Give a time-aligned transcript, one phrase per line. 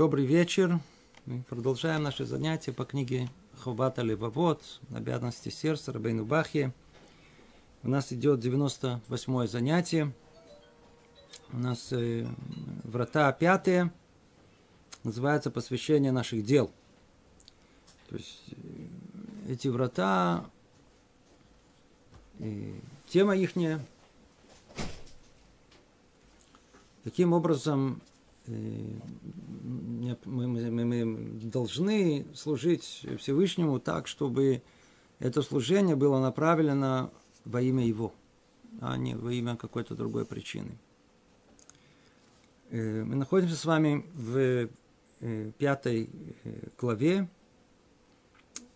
[0.00, 0.80] Добрый вечер.
[1.26, 4.62] Мы продолжаем наши занятия по книге Хобата Левовод,
[4.94, 6.72] обязанности сердца Рабейну Бахи.
[7.82, 10.10] У нас идет 98 занятие.
[11.52, 12.26] У нас э,
[12.84, 13.92] врата пятые.
[15.04, 16.70] Называется посвящение наших дел.
[18.08, 20.46] То есть э, эти врата,
[22.38, 22.74] и
[23.06, 23.84] тема ихняя,
[27.04, 28.09] Таким образом, э,
[28.50, 34.62] мы, мы, мы должны служить Всевышнему так, чтобы
[35.18, 37.12] это служение было направлено
[37.44, 38.12] во имя Его,
[38.80, 40.78] а не во имя какой-то другой причины.
[42.70, 44.68] Э, мы находимся с вами в
[45.20, 46.10] э, пятой
[46.78, 47.28] главе.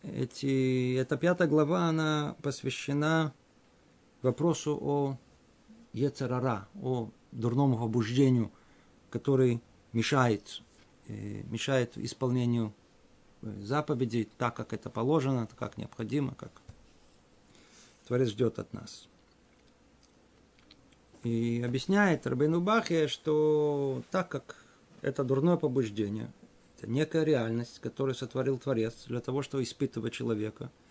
[0.02, 3.32] Эти, эта пятая глава, она посвящена
[4.20, 5.18] вопросу о
[5.94, 8.50] Ецерара, о дурному побуждению,
[9.14, 9.62] который
[9.92, 10.60] мешает,
[11.06, 12.74] э, мешает исполнению
[13.42, 16.50] э, заповедей так, как это положено, как необходимо, как
[18.08, 19.08] Творец ждет от нас.
[21.22, 24.56] И объясняет Рабейну Бахе, что так как
[25.00, 26.32] это дурное побуждение,
[26.76, 30.72] это некая реальность, которую сотворил Творец для того, чтобы испытывать человека–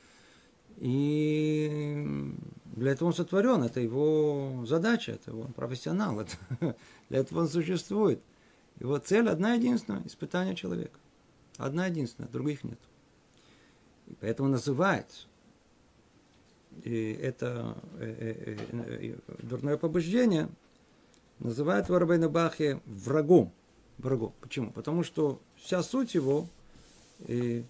[0.78, 2.34] и
[2.66, 6.20] для этого он сотворен, это его задача, это его профессионал,
[6.60, 6.76] это,
[7.10, 8.22] для этого он существует.
[8.80, 11.00] Его цель одна единственная– испытание человека.
[11.58, 12.80] Одна единственная, других нет.
[14.08, 15.28] И поэтому называет
[16.82, 20.50] и это э, э, э, дурное побуждение,
[21.40, 23.52] называет в Бахе врагом.
[23.98, 24.34] Врагом.
[24.42, 24.72] Почему?
[24.72, 26.48] Потому что вся суть его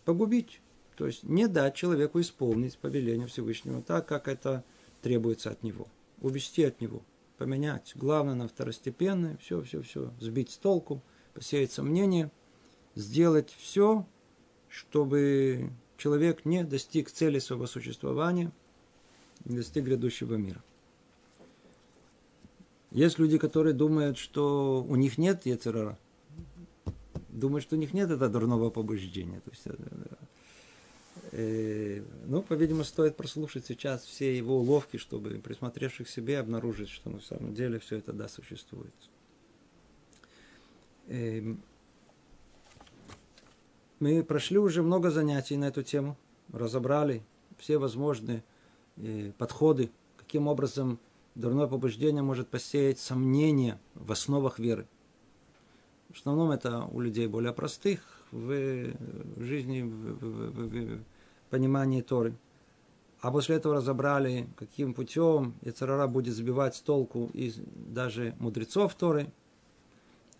[0.06, 0.62] погубить
[0.96, 4.64] то есть не дать человеку исполнить повеление Всевышнего так, как это
[5.02, 5.88] требуется от него.
[6.22, 7.04] Увести от него,
[7.38, 7.94] поменять.
[7.96, 11.02] Главное на второстепенное, все, все, все, сбить с толку,
[11.34, 12.32] посеять сомнения,
[12.96, 14.06] сделать все,
[14.70, 18.52] чтобы человек не достиг цели своего существования,
[19.46, 20.64] не достиг грядущего мира.
[22.92, 25.98] Есть люди, которые думают, что у них нет Ецерара.
[27.30, 29.40] Думают, что у них нет этого дурного побуждения.
[29.40, 29.66] То есть
[31.36, 37.22] ну, по-видимому, стоит прослушать сейчас все его уловки, чтобы, присмотревшись к себе, обнаружить, что на
[37.22, 38.94] самом деле все это, да, существует.
[41.08, 41.60] Эм,
[44.00, 46.18] мы прошли уже много занятий на эту тему,
[46.52, 47.24] разобрали
[47.58, 48.44] все возможные
[48.98, 51.00] э, подходы, каким образом
[51.34, 54.88] дурное побуждение может посеять сомнения в основах веры.
[56.10, 58.94] В основном это у людей более простых, в
[59.38, 61.04] жизни, в, в, в, в
[61.54, 62.34] понимании Торы.
[63.22, 69.32] А после этого разобрали, каким путем Яцерара будет сбивать с толку и даже мудрецов Торы.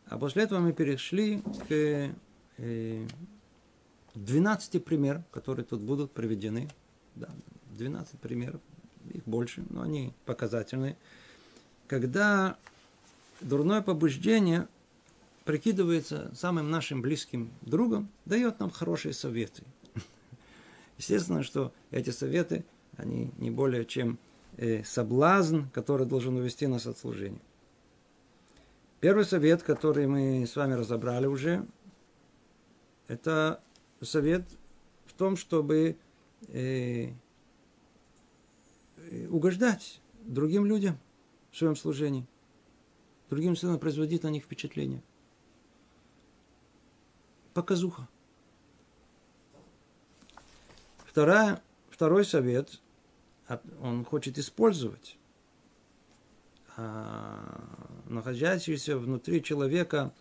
[0.08, 2.10] А после этого мы перешли к
[4.16, 6.68] 12 э, примерам, которые тут будут приведены.
[7.16, 7.30] Да,
[7.78, 8.60] 12 примеров,
[9.14, 10.98] их больше, но они показательные.
[11.88, 12.58] Когда
[13.40, 14.68] дурное побуждение
[15.46, 19.64] прикидывается самым нашим близким другом, дает нам хорошие советы.
[21.04, 22.64] Естественно, что эти советы,
[22.96, 24.20] они не более чем
[24.56, 27.42] э, соблазн, который должен увести нас от служения.
[29.02, 31.68] Первый совет, который мы с вами разобрали уже,
[33.10, 33.62] это
[34.02, 34.46] совет
[35.06, 35.98] в том, чтобы
[36.48, 37.10] э,
[38.98, 40.98] э угождать другим людям
[41.52, 42.26] в своем служении.
[43.30, 45.04] Другим словом, производить на них впечатление–
[47.54, 48.08] показуха.
[51.14, 52.82] Вторая, второй совет,
[53.84, 55.16] он хочет использовать
[56.76, 57.64] а,
[58.08, 60.12] находящееся внутри человека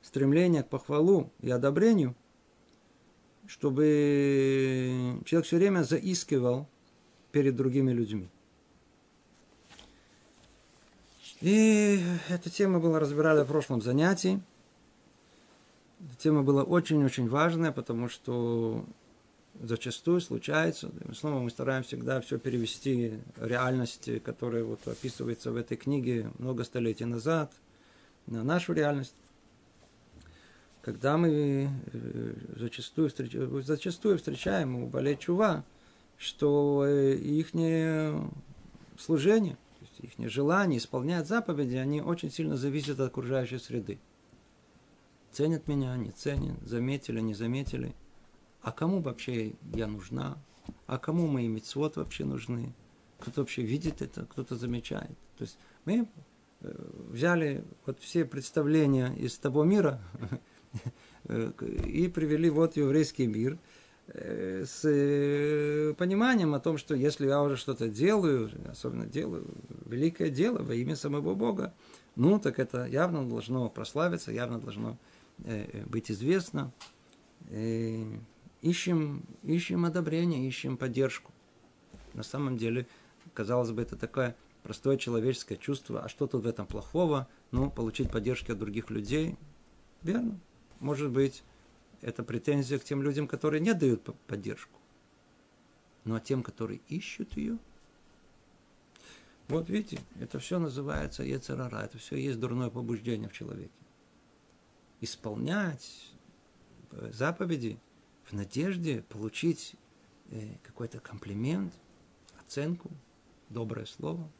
[0.00, 2.14] стремление к похвалу и одобрению,
[3.46, 6.66] чтобы человек все время заискивал
[7.30, 8.30] перед другими людьми.
[11.42, 14.40] И эта тема была разбирали в прошлом занятии.
[16.16, 18.86] Тема была очень-очень важная, потому что
[19.62, 26.30] зачастую случается, снова мы стараемся всегда все перевести реальности, которая вот описывается в этой книге
[26.38, 27.52] много столетий назад,
[28.26, 29.14] на нашу реальность.
[30.82, 33.32] Когда мы э, зачастую, встреч...
[33.64, 35.64] зачастую встречаем у Балей Чува,
[36.16, 37.48] что э, их
[38.98, 39.56] служение,
[39.98, 43.98] их желание исполнять заповеди, они очень сильно зависят от окружающей среды.
[45.32, 47.94] Ценят меня, не ценят, заметили, не заметили.
[48.62, 50.36] А кому вообще я нужна?
[50.86, 52.72] А кому мои мецвод вообще нужны?
[53.18, 55.16] Кто-то вообще видит это, кто-то замечает.
[55.36, 56.08] То есть мы
[56.60, 60.00] э, взяли вот все представления из того мира,
[61.24, 61.52] э,
[61.86, 63.58] и привели вот еврейский мир
[64.08, 69.46] э, с пониманием о том, что если я уже что-то делаю, особенно делаю
[69.86, 71.74] великое дело во имя самого Бога,
[72.16, 74.98] ну, так это явно должно прославиться, явно должно
[75.86, 76.72] быть известно.
[78.62, 81.32] Ищем, ищем одобрение, ищем поддержку.
[82.14, 82.86] На самом деле,
[83.34, 86.02] казалось бы, это такое простое человеческое чувство.
[86.02, 87.28] А что тут в этом плохого?
[87.52, 89.36] Ну, получить поддержку от других людей.
[90.02, 90.38] Верно.
[90.80, 91.44] Может быть,
[92.00, 94.78] это претензия к тем людям, которые не дают поддержку.
[96.04, 97.58] Но а тем, которые ищут ее,
[99.48, 103.70] вот видите, это все называется Ецерара, это все есть дурное побуждение в человеке.
[105.00, 106.12] Исполнять
[106.90, 107.78] э, заповеди
[108.28, 109.74] в надежде получить
[110.30, 111.72] э, какой-то комплимент,
[112.40, 112.90] оценку,
[113.48, 114.30] доброе слово.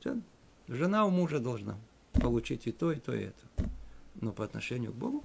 [0.00, 0.20] Все.
[0.66, 1.78] Жена у мужа должна
[2.14, 3.70] получить и то, и то, и это.
[4.16, 5.22] Но по отношению к Богу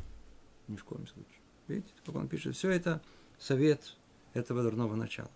[0.67, 1.39] ни в коем случае.
[1.67, 3.01] Видите, как он пишет, все это
[3.39, 3.95] совет
[4.33, 5.31] этого дурного начала.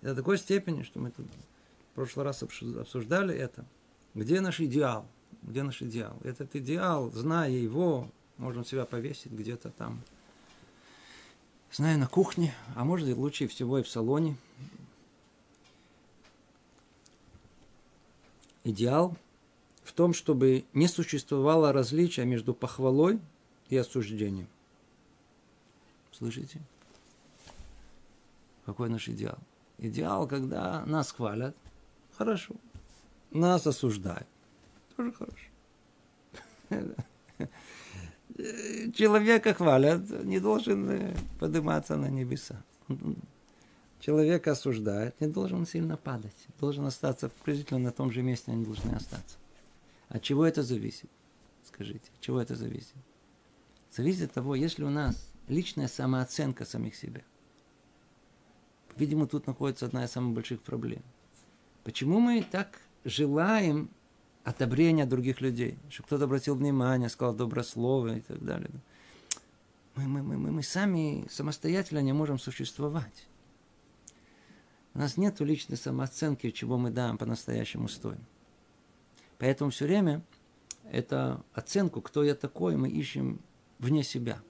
[0.00, 1.26] И до такой степени, что мы тут
[1.92, 3.66] в прошлый раз обсуждали это.
[4.14, 5.06] Где наш идеал?
[5.42, 6.18] Где наш идеал?
[6.24, 10.02] Этот идеал, зная его, можно себя повесить где-то там,
[11.72, 14.36] знаю, на кухне, а может и лучше всего и в салоне.
[18.64, 19.16] Идеал
[19.82, 23.18] в том, чтобы не существовало различия между похвалой
[23.68, 24.48] и осуждением.
[26.12, 26.60] Слышите?
[28.66, 29.38] Какой наш идеал?
[29.78, 31.56] Идеал, когда нас хвалят,
[32.16, 32.54] хорошо.
[33.30, 34.28] Нас осуждают,
[34.96, 35.46] тоже хорошо.
[38.94, 42.62] Человека хвалят, не должен э, подниматься на небеса.
[44.00, 46.46] Человека осуждают, не должен сильно падать.
[46.58, 49.36] Должен остаться приблизительно на том же месте, они должны остаться.
[50.08, 51.10] От чего это зависит?
[51.66, 52.94] Скажите, от чего это зависит?
[53.92, 57.22] Зависит от того, если у нас личная самооценка самих себя.
[58.96, 61.02] Видимо, тут находится одна из самых больших проблем.
[61.84, 63.90] Почему мы так желаем
[64.44, 68.70] одобрения других людей, чтобы кто-то обратил внимание, сказал доброе слово и так далее.
[69.96, 73.26] Мы, мы, мы, мы, мы сами самостоятельно не можем существовать.
[74.94, 78.24] У нас нет личной самооценки, чего мы даем по-настоящему стоим.
[79.38, 80.22] Поэтому все время
[80.90, 83.40] это оценку, кто я такой, мы ищем
[83.78, 84.40] вне себя.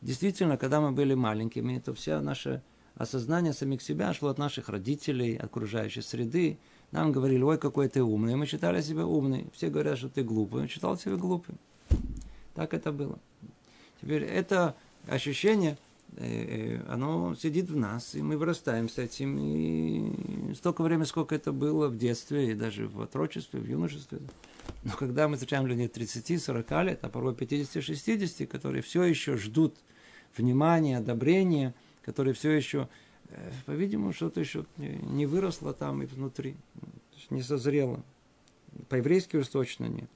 [0.00, 2.62] Действительно, когда мы были маленькими, то все наше
[2.94, 6.58] осознание самих себя шло от наших родителей, окружающей среды.
[6.94, 8.36] Нам говорили, ой, какой ты умный.
[8.36, 9.46] Мы считали себя умный.
[9.52, 10.62] Все говорят, что ты глупый.
[10.62, 11.58] Он считал себя глупым.
[12.54, 13.18] Так это было.
[14.00, 14.74] Теперь это
[15.06, 15.76] ощущение
[16.16, 19.36] Э, оно сидит в нас, и мы вырастаем с этим.
[19.40, 24.20] И столько времени, сколько это было в детстве, и даже в отрочестве, в юношестве.
[24.84, 29.76] Но когда мы встречаем людей 30-40 лет, а порой 50-60, которые все еще ждут
[30.36, 31.74] внимания, одобрения,
[32.04, 32.86] которые все еще, э,
[33.66, 36.56] по-видимому, что-то еще не выросло там и внутри,
[37.30, 38.02] не созрело.
[38.88, 40.10] По-еврейски уж точно нет.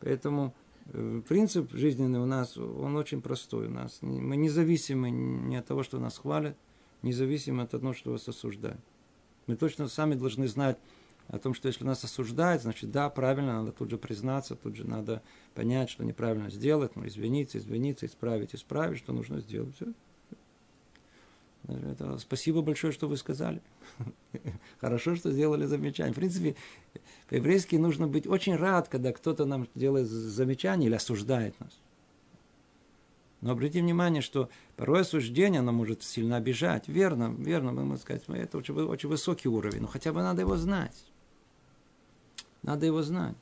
[0.00, 0.54] Поэтому
[0.90, 3.98] Э, принцип жизненный у нас, он очень простой у нас.
[4.00, 6.56] Мы независимы ни от того, что нас хвалят,
[7.02, 8.80] независимы от того, что вас осуждают.
[9.46, 10.78] Мы точно сами должны знать
[11.28, 14.86] о том, что если нас осуждают, значит, да, правильно, надо тут же признаться, тут же
[14.86, 15.22] надо
[15.54, 19.74] понять, что неправильно сделать, ну, извиниться, извиниться, исправить, исправить, что нужно сделать.
[19.76, 19.92] Все.
[21.68, 23.60] Это спасибо большое, что вы сказали.
[24.80, 26.12] Хорошо, что сделали замечание.
[26.12, 26.56] В принципе,
[27.28, 31.78] по-еврейски нужно быть очень рад, когда кто-то нам делает замечание или осуждает нас.
[33.40, 36.88] Но обратите внимание, что порой осуждение, оно может сильно обижать.
[36.88, 40.56] Верно, верно, мы можем сказать, это очень, очень высокий уровень, но хотя бы надо его
[40.56, 40.96] знать.
[42.62, 43.36] Надо его знать.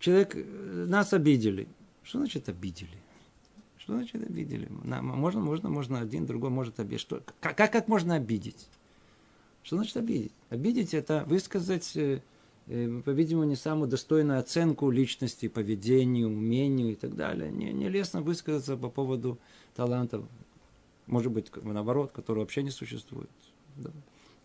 [0.00, 1.68] Человек, э, нас обидели.
[2.02, 2.98] Что значит обидели?
[3.90, 4.68] Что значит обидели?
[4.70, 7.00] Можно, можно, можно один, другой может обидеть.
[7.00, 8.68] Что, как, как можно обидеть?
[9.62, 10.32] Что значит обидеть?
[10.48, 12.20] Обидеть это высказать э,
[12.72, 17.50] Э, по-видимому, не самую достойную оценку личности, поведению, умению и так далее.
[17.50, 19.38] Не, не лестно высказаться по поводу
[19.74, 20.24] талантов,
[21.06, 23.28] может быть, наоборот, которые вообще не существуют.
[23.74, 23.90] Да.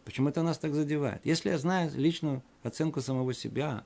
[0.05, 1.21] Почему это нас так задевает?
[1.23, 3.83] Если я знаю личную оценку самого себя,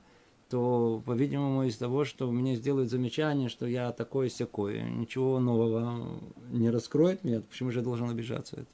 [0.50, 6.70] то, по-видимому, из того, что мне сделают замечание, что я такой секой, ничего нового не
[6.70, 8.66] раскроет меня, почему же я должен обижаться это?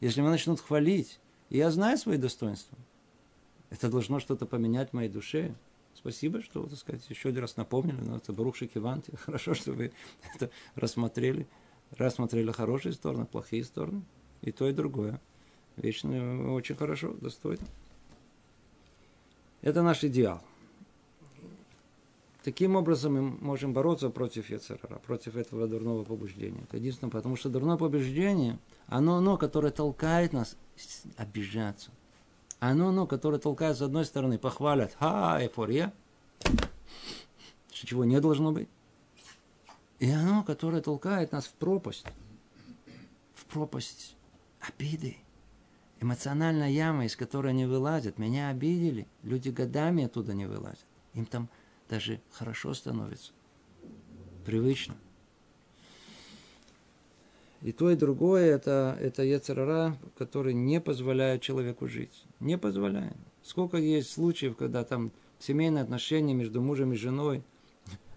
[0.00, 2.78] Если меня начнут хвалить, и я знаю свои достоинства,
[3.68, 5.54] это должно что-то поменять в моей душе.
[5.94, 8.00] Спасибо, что, так сказать, еще один раз напомнили.
[8.00, 9.14] Но это Барух Шикиванти.
[9.16, 9.92] Хорошо, что вы
[10.34, 11.46] это рассмотрели.
[11.96, 14.02] Рассмотрели хорошие стороны, плохие стороны.
[14.42, 15.20] И то, и другое.
[15.76, 17.66] Вечно очень хорошо, достойно.
[19.60, 20.42] Это наш идеал.
[22.46, 26.60] Таким образом мы можем бороться против Яцерара, против этого дурного побуждения.
[26.62, 30.56] Это единственное, потому что дурное побуждение, оно, оно, которое толкает нас
[31.16, 31.90] обижаться.
[32.60, 35.92] Оно, оно, которое толкает с одной стороны, похвалят, ха, эйфория,
[37.72, 38.68] чего не должно быть.
[39.98, 42.06] И оно, которое толкает нас в пропасть,
[43.34, 44.14] в пропасть
[44.60, 45.16] обиды,
[46.00, 48.18] эмоциональная яма, из которой они вылазят.
[48.18, 50.86] Меня обидели, люди годами оттуда не вылазят.
[51.14, 51.48] Им там
[51.88, 53.32] даже хорошо становится,
[54.44, 54.96] привычно.
[57.62, 62.24] И то, и другое это, это Ецерара, который не позволяет человеку жить.
[62.38, 63.16] Не позволяет.
[63.42, 67.42] Сколько есть случаев, когда там семейные отношения между мужем и женой,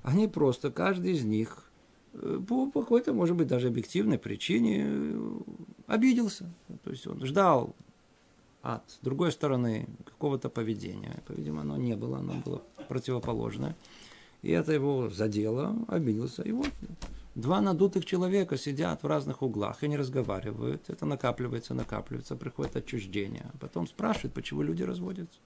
[0.03, 1.71] они просто, каждый из них
[2.13, 5.39] э, по какой-то, может быть, даже объективной причине э,
[5.87, 6.51] обиделся.
[6.83, 7.75] То есть он ждал
[8.61, 11.23] от другой стороны какого-то поведения.
[11.25, 13.75] По-видимому, оно не было, оно было противоположное.
[14.41, 16.43] И это его задело, обиделся.
[16.43, 16.69] И вот
[17.35, 20.89] два надутых человека сидят в разных углах и не разговаривают.
[20.89, 23.45] Это накапливается, накапливается, приходит отчуждение.
[23.59, 25.39] Потом спрашивают, почему люди разводятся.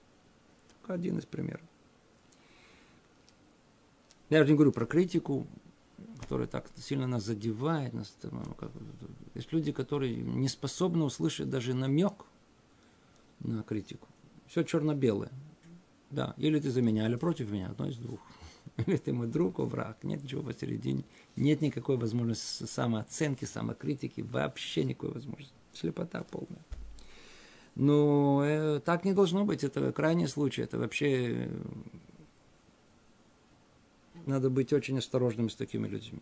[0.69, 1.61] Только один из примеров.
[4.29, 5.45] Я уже не говорю про критику,
[6.19, 7.93] которая так сильно нас задевает.
[7.93, 8.71] Нас, ну, как,
[9.35, 12.25] есть люди, которые не способны услышать даже намек
[13.39, 14.07] на критику.
[14.47, 15.31] Все черно-белое.
[16.13, 18.19] Да, или ты за меня, или против меня, одно из двух.
[18.87, 19.97] Или ты мой друг, о враг.
[20.03, 21.03] Нет ничего посередине.
[21.35, 24.21] Нет никакой возможности самооценки, самокритики.
[24.21, 25.53] Вообще никакой возможности.
[25.73, 26.63] Слепота полная.
[27.75, 29.63] Но э, так не должно быть.
[29.63, 30.61] Это крайний случай.
[30.61, 31.49] Это вообще
[34.25, 36.21] надо быть очень осторожным с такими людьми.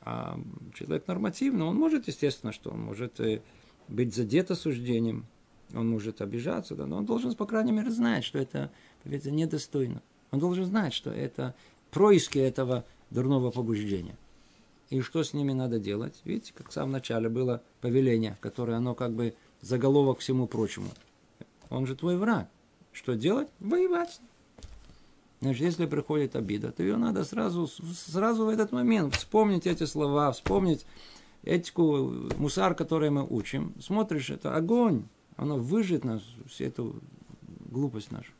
[0.00, 0.38] А
[0.74, 3.40] человек нормативный, он может, естественно, что он может э,
[3.88, 5.26] быть задет осуждением,
[5.74, 8.70] он может обижаться, да, но он должен, по крайней мере, знать, что это,
[9.04, 10.02] это недостойно.
[10.30, 11.54] Он должен знать, что это
[11.90, 14.16] происки этого дурного побуждения.
[14.90, 16.20] И что с ними надо делать?
[16.24, 20.88] Видите, как в самом начале было повеление, которое оно как бы заголовок всему прочему.
[21.70, 22.48] Он же твой враг.
[22.92, 23.48] Что делать?
[23.58, 24.20] Воевать.
[25.40, 30.30] Значит, если приходит обида, то ее надо сразу, сразу в этот момент вспомнить эти слова,
[30.30, 30.86] вспомнить
[31.42, 33.74] этику, мусар, который мы учим.
[33.80, 35.04] Смотришь, это огонь,
[35.36, 36.94] оно выжжет нас, всю эту
[37.70, 38.32] глупость нашу.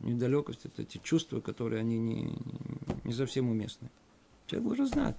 [0.00, 2.34] Недалекость, это эти чувства, которые они не,
[3.04, 3.90] не совсем уместны.
[4.46, 5.16] Человек должен знать,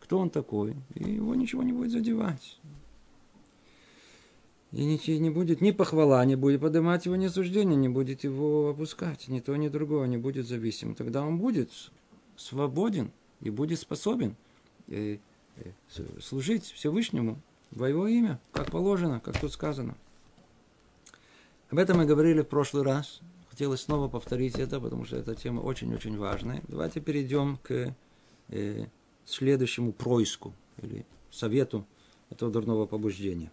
[0.00, 2.58] кто он такой, и его ничего не будет задевать.
[4.72, 8.70] И ничего не будет ни похвала, не будет поднимать его, ни суждения, не будет его
[8.70, 9.28] опускать.
[9.28, 10.94] Ни то, ни другое не будет зависим.
[10.94, 11.70] Тогда он будет
[12.36, 14.36] свободен и будет способен
[14.88, 15.18] э,
[15.56, 15.72] э,
[16.20, 19.96] служить Всевышнему во его имя, как положено, как тут сказано.
[21.70, 23.20] Об этом мы говорили в прошлый раз.
[23.58, 26.62] Хотелось снова повторить это, потому что эта тема очень-очень важная.
[26.68, 27.92] Давайте перейдем к
[28.50, 28.86] э,
[29.24, 31.84] следующему происку или совету
[32.30, 33.50] этого дурного побуждения.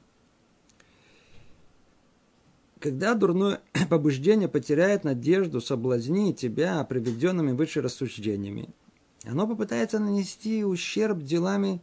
[2.80, 8.70] Когда дурное побуждение потеряет надежду соблазнить тебя приведенными выше рассуждениями,
[9.24, 11.82] оно попытается нанести ущерб делами,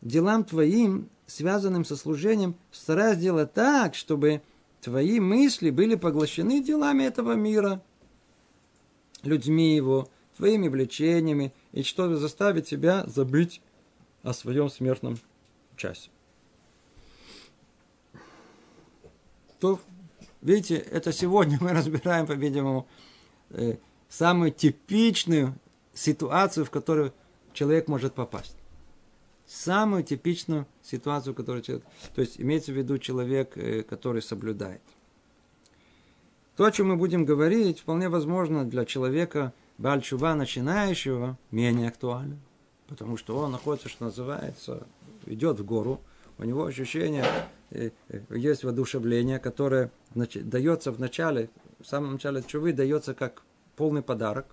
[0.00, 4.40] делам твоим, связанным со служением, стараясь сделать так, чтобы
[4.84, 7.82] твои мысли были поглощены делами этого мира,
[9.22, 13.62] людьми его, твоими влечениями, и что заставит тебя забыть
[14.22, 15.18] о своем смертном
[15.78, 16.10] часе.
[19.58, 19.80] То,
[20.42, 22.86] видите, это сегодня мы разбираем, по-видимому,
[23.50, 23.78] э,
[24.10, 25.54] самую типичную
[25.94, 27.14] ситуацию, в которую
[27.54, 28.56] человек может попасть.
[29.46, 31.84] Самую типичную ситуацию, в которой человек...
[32.14, 34.82] То есть имеется в виду человек, э, который соблюдает.
[36.56, 42.38] То, о чем мы будем говорить, вполне возможно для человека Бальчува начинающего менее актуально.
[42.86, 44.86] Потому что он находится, что называется,
[45.26, 46.00] идет в гору,
[46.38, 47.24] у него ощущение
[47.74, 47.90] Э,
[48.30, 53.42] есть воодушевление, которое дается в начале, в самом начале чувы дается как
[53.76, 54.46] полный подарок.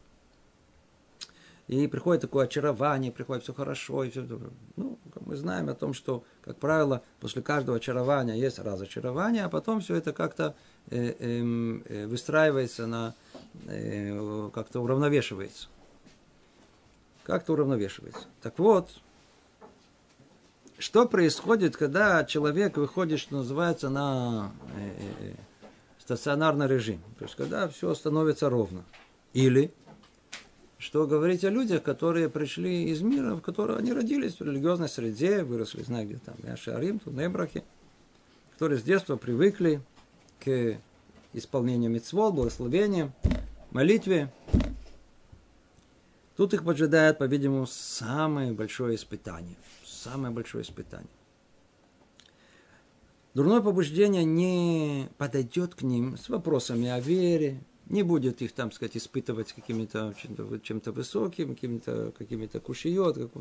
[1.72, 4.28] И приходит такое очарование, приходит все хорошо, и все.
[4.76, 9.80] Ну, мы знаем о том, что, как правило, после каждого очарования есть разочарование, а потом
[9.80, 10.54] все это как-то
[10.90, 13.16] э, эм, э, выстраивается на,
[13.68, 15.70] э, как-то уравновешивается.
[17.24, 18.26] Как-то уравновешивается.
[18.42, 18.90] Так вот,
[20.78, 25.34] что происходит, когда человек выходит, что называется, на э, э, э,
[26.00, 27.02] стационарный режим.
[27.18, 28.84] То есть, когда все становится ровно.
[29.32, 29.74] Или,
[30.82, 35.44] что говорить о людях, которые пришли из мира, в котором они родились в религиозной среде,
[35.44, 37.64] выросли, знаю, где там, Яшарим, тут Небрахи,
[38.54, 39.82] которые с детства привыкли
[40.44, 40.78] к
[41.34, 43.14] исполнению митцвот, благословениям,
[43.72, 44.32] молитве,
[46.42, 49.56] Тут их поджидает, по-видимому, самое большое испытание.
[49.86, 51.08] Самое большое испытание.
[53.36, 58.98] Дурное побуждение не подойдет к ним с вопросами о вере, не будет их, там сказать,
[58.98, 63.32] испытывать каким-то чем-то, чем-то высоким, какими-то какими кушиот,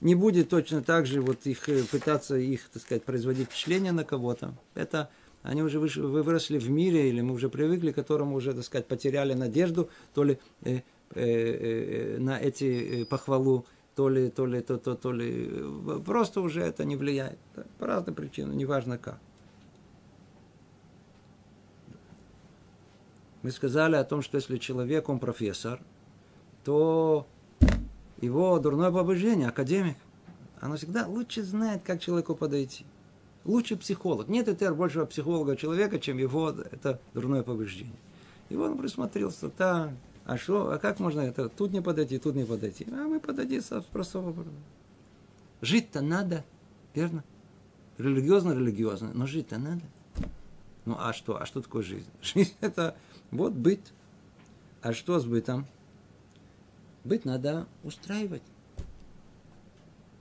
[0.00, 4.04] не будет точно так же вот их э, пытаться их, так сказать, производить впечатление на
[4.04, 4.54] кого-то.
[4.74, 5.08] Это
[5.42, 9.34] они уже выросли в мире, или мы уже привыкли к которому уже, так сказать, потеряли
[9.34, 10.82] надежду, то ли э, э,
[11.14, 15.50] э, на эти э, похвалу, то ли, то ли, то, то, то ли.
[16.04, 17.38] Просто уже это не влияет.
[17.78, 19.20] По разным причинам, неважно как.
[23.44, 25.78] Мы сказали о том, что если человек, он профессор,
[26.64, 27.26] то
[28.22, 29.98] его дурное побуждение, академик,
[30.60, 32.86] оно всегда лучше знает, как человеку подойти.
[33.44, 34.28] Лучше психолог.
[34.28, 37.98] Нет этер большего психолога человека, чем его это дурное побуждение.
[38.48, 39.90] И он присмотрелся, так,
[40.24, 42.86] а что, а как можно это, тут не подойти, тут не подойти.
[42.90, 44.34] А мы подойти с простого.
[45.60, 46.46] Жить-то надо,
[46.94, 47.22] верно?
[47.98, 49.82] Религиозно, религиозно, но жить-то надо.
[50.86, 52.08] Ну а что, а что такое жизнь?
[52.22, 52.96] Жизнь это
[53.30, 53.80] вот быт.
[54.82, 55.66] А что с бытом?
[57.04, 58.42] Быт надо устраивать.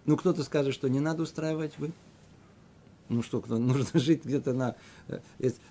[0.06, 1.92] Ну, кто-то скажет, что не надо устраивать быт.
[3.10, 4.76] Ну что, кто, нужно жить где-то на...
[5.08, 5.20] Э,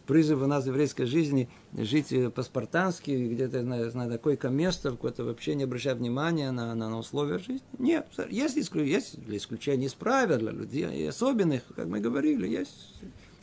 [0.06, 5.24] призыв у нас в еврейской жизни жить э, по-спартански, где-то на, на такое место, какое-то
[5.24, 7.62] вообще не обращать внимания на, на, на условия жизни.
[7.78, 12.94] Нет, есть, исключ, есть исключения из правил для людей, и особенных, как мы говорили, есть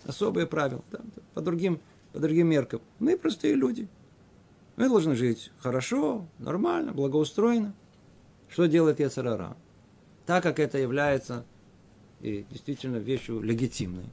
[0.05, 0.99] особые правила, да,
[1.33, 1.79] по, другим,
[2.13, 2.81] по другим меркам.
[2.99, 3.87] Мы простые люди.
[4.75, 7.73] Мы должны жить хорошо, нормально, благоустроенно.
[8.47, 9.57] Что делает Яцерара?
[10.25, 11.45] Так как это является
[12.21, 14.09] и действительно вещью легитимной,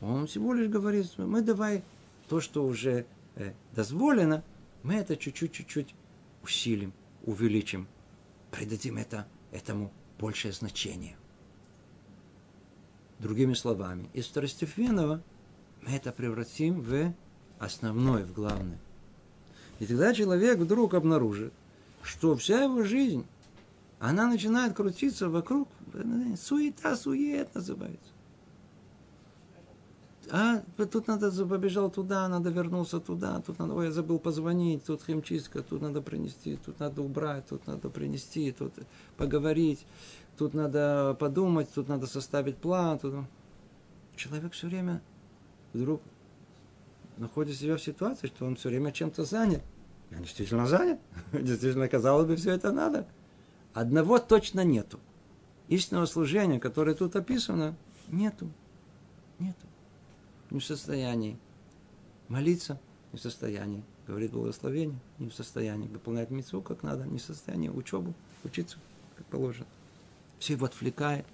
[0.00, 1.82] он всего лишь говорит, мы давай
[2.28, 4.44] то, что уже э, дозволено,
[4.82, 5.94] мы это чуть-чуть, чуть-чуть
[6.42, 6.92] усилим,
[7.24, 7.88] увеличим,
[8.50, 11.16] придадим это, этому большее значение.
[13.18, 15.22] Другими словами, из второстепенного
[15.82, 17.12] мы это превратим в
[17.58, 18.78] основное, в главное.
[19.78, 21.52] И тогда человек вдруг обнаружит,
[22.02, 23.24] что вся его жизнь,
[24.00, 25.68] она начинает крутиться вокруг,
[26.36, 28.12] суета, сует называется.
[30.30, 35.02] А тут надо побежал туда, надо вернулся туда, тут надо, ой, я забыл позвонить, тут
[35.02, 38.74] химчистка, тут надо принести, тут надо убрать, тут надо принести, тут
[39.16, 39.86] поговорить,
[40.36, 42.98] тут надо подумать, тут надо составить план.
[42.98, 43.14] Тут...
[44.16, 45.00] Человек все время
[45.72, 46.02] вдруг
[47.18, 49.62] находит себя в ситуации, что он все время чем-то занят.
[50.10, 50.98] Я действительно занят.
[51.32, 53.06] Действительно, казалось бы, все это надо.
[53.74, 54.98] Одного точно нету.
[55.68, 57.76] Истинного служения, которое тут описано,
[58.08, 58.50] нету.
[59.38, 59.66] Нету.
[60.50, 61.38] Не в состоянии
[62.28, 62.80] молиться,
[63.12, 67.68] не в состоянии говорить благословение, не в состоянии выполнять митцву как надо, не в состоянии
[67.68, 68.78] учебу, учиться
[69.16, 69.66] как положено.
[70.38, 71.26] Все его отвлекает.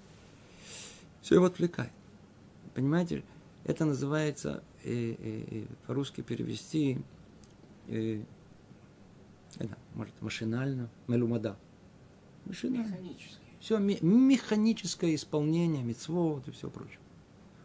[1.21, 1.91] Все его отвлекает.
[2.73, 3.23] Понимаете,
[3.63, 6.99] это называется э, э, э, по-русски перевести,
[7.87, 8.21] э,
[9.57, 11.57] это, может, машинально, мелумада.
[12.45, 12.91] Машинально.
[12.91, 13.45] Механически.
[13.59, 16.99] Все механическое исполнение, мецвод и все прочее.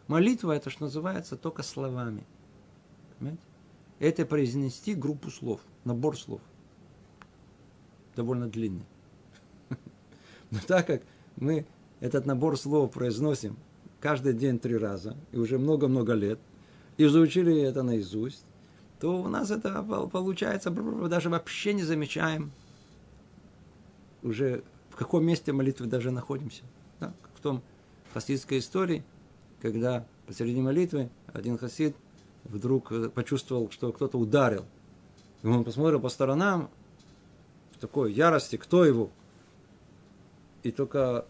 [0.07, 2.25] Молитва это, что называется, только словами.
[3.17, 3.43] Понимаете?
[3.99, 6.41] Это произнести группу слов, набор слов.
[8.15, 8.85] Довольно длинный.
[10.49, 11.03] Но так как
[11.35, 11.67] мы
[11.99, 13.57] этот набор слов произносим
[13.99, 16.39] каждый день три раза, и уже много-много лет,
[17.05, 18.45] и заучили это наизусть,
[18.99, 22.51] то у нас это получается, даже вообще не замечаем
[24.23, 26.63] уже в каком месте молитвы даже находимся.
[26.99, 27.13] Да?
[27.41, 27.63] в том
[28.13, 29.03] хасидской истории,
[29.61, 31.95] когда посреди молитвы один хасид
[32.43, 34.65] вдруг э, почувствовал, что кто-то ударил.
[35.41, 36.69] И он посмотрел по сторонам
[37.71, 39.09] в такой ярости, кто его.
[40.61, 41.25] И только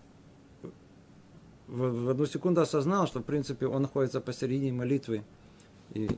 [1.67, 5.23] в, одну секунду осознал, что, в принципе, он находится посередине молитвы.
[5.93, 6.09] И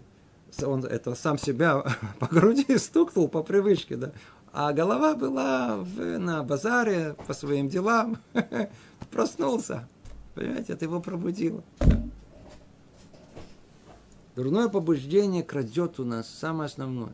[0.63, 1.83] он это сам себя
[2.19, 4.12] по груди стукнул по привычке, да.
[4.51, 8.17] А голова была в, на базаре по своим делам.
[9.12, 9.88] Проснулся.
[10.36, 11.63] Понимаете, это его пробудило.
[14.36, 17.13] Дурное побуждение крадет у нас самое основное.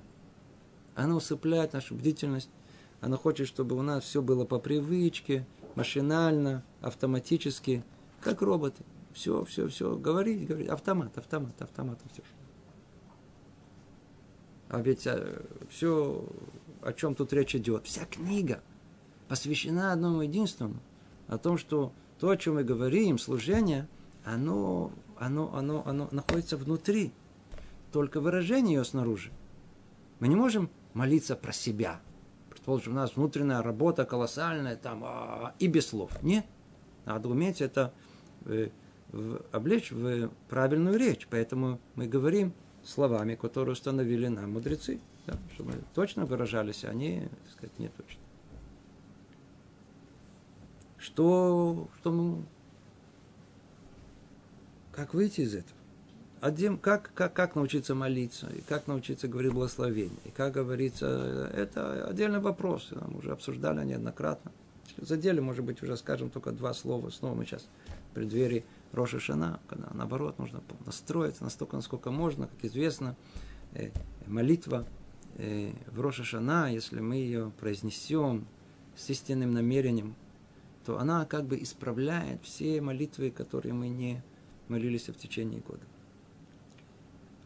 [0.95, 2.49] Оно усыпляет нашу бдительность.
[3.01, 5.45] Оно хочет, чтобы у нас все было по привычке,
[5.75, 7.83] машинально, автоматически–
[8.21, 8.83] как роботы.
[9.13, 9.95] Все, все, все.
[9.95, 10.69] Говорить, говорить.
[10.69, 11.99] Автомат, автомат, автомат.
[12.11, 12.21] Все.
[14.69, 16.23] А ведь а, все,
[16.82, 18.62] о чем тут речь идет, вся книга
[19.27, 20.79] посвящена одному единственному.
[21.27, 23.88] О том, что то, о чем мы говорим, служение,
[24.23, 27.12] оно, оно, оно, оно находится внутри.
[27.91, 29.32] Только выражение ее снаружи.
[30.19, 31.99] Мы не можем молиться про себя.
[32.67, 36.12] у нас внутренняя работа колоссальная, там, а, и без слов.
[36.21, 36.45] Нет.
[37.05, 37.93] Надо уметь это
[38.45, 38.69] э,
[39.12, 41.27] в, облечь в правильную речь.
[41.29, 44.99] Поэтому мы говорим словами, которые установили нам мудрецы.
[45.27, 48.21] Да, чтобы точно выражались, а они, так сказать, не точно.
[50.97, 52.43] Что, что мы...
[54.91, 55.77] Как выйти из этого?
[56.41, 62.05] Один, как, как, как научиться молиться, и как научиться говорить благословение, и как говорится, это
[62.07, 64.51] отдельный вопрос, мы уже обсуждали неоднократно.
[64.97, 67.67] Задели, может быть, уже скажем только два слова, снова мы сейчас
[68.11, 73.15] в преддверии Роша Шана, когда наоборот нужно настроиться настолько, насколько можно, как известно,
[73.73, 73.91] э,
[74.25, 74.86] молитва
[75.38, 78.47] э, в Роша Шана, если мы ее произнесем
[78.95, 80.15] с истинным намерением,
[80.86, 84.23] то она как бы исправляет все молитвы, которые мы не
[84.67, 85.86] молились в течение года.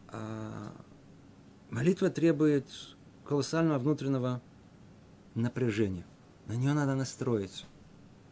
[0.08, 0.72] А
[1.70, 2.66] молитва требует
[3.24, 4.40] колоссального внутреннего
[5.34, 6.06] напряжения.
[6.46, 7.66] На нее надо настроиться.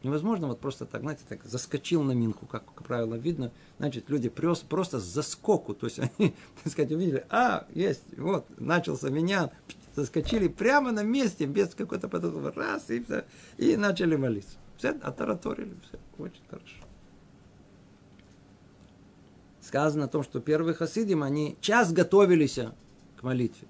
[0.02, 3.52] Невозможно вот просто так, знаете, так заскочил на минку, как, правило, видно.
[3.78, 5.74] Значит, люди просто, просто заскоку.
[5.74, 9.52] То есть они, так сказать, увидели, а, есть, вот, начался меня,
[9.94, 13.24] заскочили прямо на месте, без какой-то потом раз, и, все,
[13.58, 14.56] и начали молиться.
[14.76, 16.74] Все, отараторили, все, очень хорошо.
[19.60, 22.58] Сказано о том, что первые хасидим, они час готовились
[23.16, 23.68] к молитве.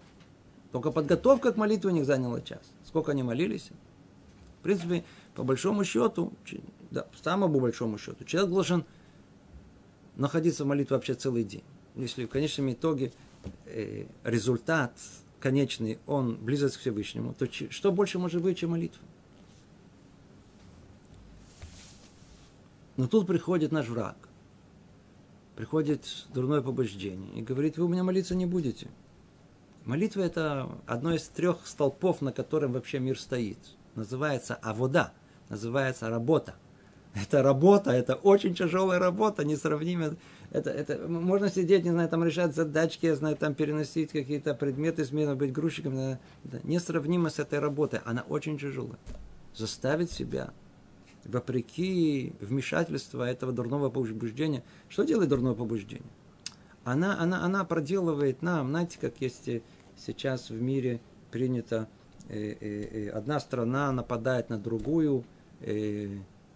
[0.71, 2.62] Только подготовка к молитве у них заняла час.
[2.87, 3.68] Сколько они молились?
[4.61, 6.33] В принципе, по большому счету,
[6.90, 8.85] да, самому большому счету, человек должен
[10.16, 11.64] находиться в молитве вообще целый день.
[11.95, 13.12] Если в конечном итоге
[13.66, 14.92] э, результат
[15.40, 19.03] конечный, он близок к Всевышнему, то что больше может быть, чем молитва?
[22.97, 24.16] Но тут приходит наш враг.
[25.57, 28.88] Приходит дурное побуждение и говорит, вы у меня молиться не будете.
[29.85, 33.59] Молитва– это одно из трех столпов, на котором вообще мир стоит.
[33.95, 35.12] Называется авода–
[35.53, 36.55] называется работа.
[37.15, 40.17] Это работа, это очень тяжелая работа, несравнимая.
[40.51, 45.05] Это, это, можно сидеть, не знаю, там решать задачки, я знаю, там переносить какие-то предметы,
[45.05, 45.99] смену быть грузчиком.
[45.99, 48.01] Это несравнимо с этой работой.
[48.07, 48.99] Она очень тяжелая.
[49.55, 50.55] Заставить себя,
[51.25, 54.62] вопреки вмешательства этого дурного побуждения.
[54.88, 56.09] Что делает дурное побуждение?
[56.85, 59.49] Она, она, она проделывает нам, знаете, как есть
[59.97, 61.88] сейчас в мире принято,
[62.29, 65.32] э, э, э, одна страна нападает на другую, э,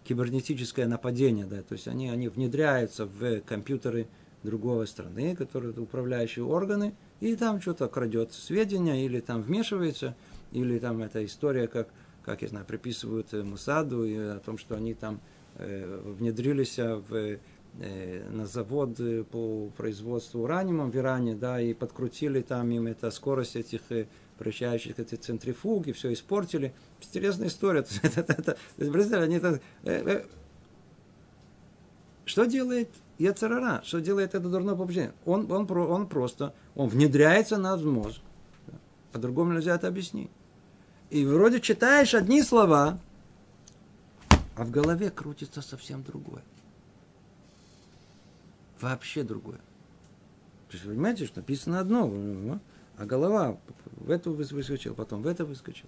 [0.07, 4.07] кибернетическое нападение, да, то есть они, они внедряются в компьютеры
[4.43, 10.15] другой страны, которые управляющие органы, и там что-то крадет сведения, или там вмешивается,
[10.51, 11.89] или там эта история, как,
[12.23, 15.19] как я знаю, приписывают э, Мусаду, и о том, что они там
[15.55, 17.37] э, внедрились в,
[17.79, 18.97] э, на завод
[19.31, 23.81] по производству ураниума в Иране, да, и подкрутили там им это скорость этих
[24.37, 26.73] э, вращающих эти центрифуги, все испортили.
[27.01, 27.85] Интересная история.
[28.03, 28.57] это,
[29.21, 30.25] они э, э,
[32.25, 33.81] что делает Яцерара?
[33.83, 35.13] Что делает это дурное побуждение?
[35.25, 38.19] Он, он, он просто, он внедряется на мозг.
[39.11, 40.29] По-другому нельзя это объяснить.
[41.09, 42.99] И вроде читаешь одни слова,
[44.57, 46.43] а в голове крутится совсем другое.
[48.81, 49.59] Вообще другое.
[50.67, 52.59] То есть, понимаете, что написано одно,
[52.97, 53.57] а голова
[53.97, 55.87] в эту выскочил, потом в это выскочил.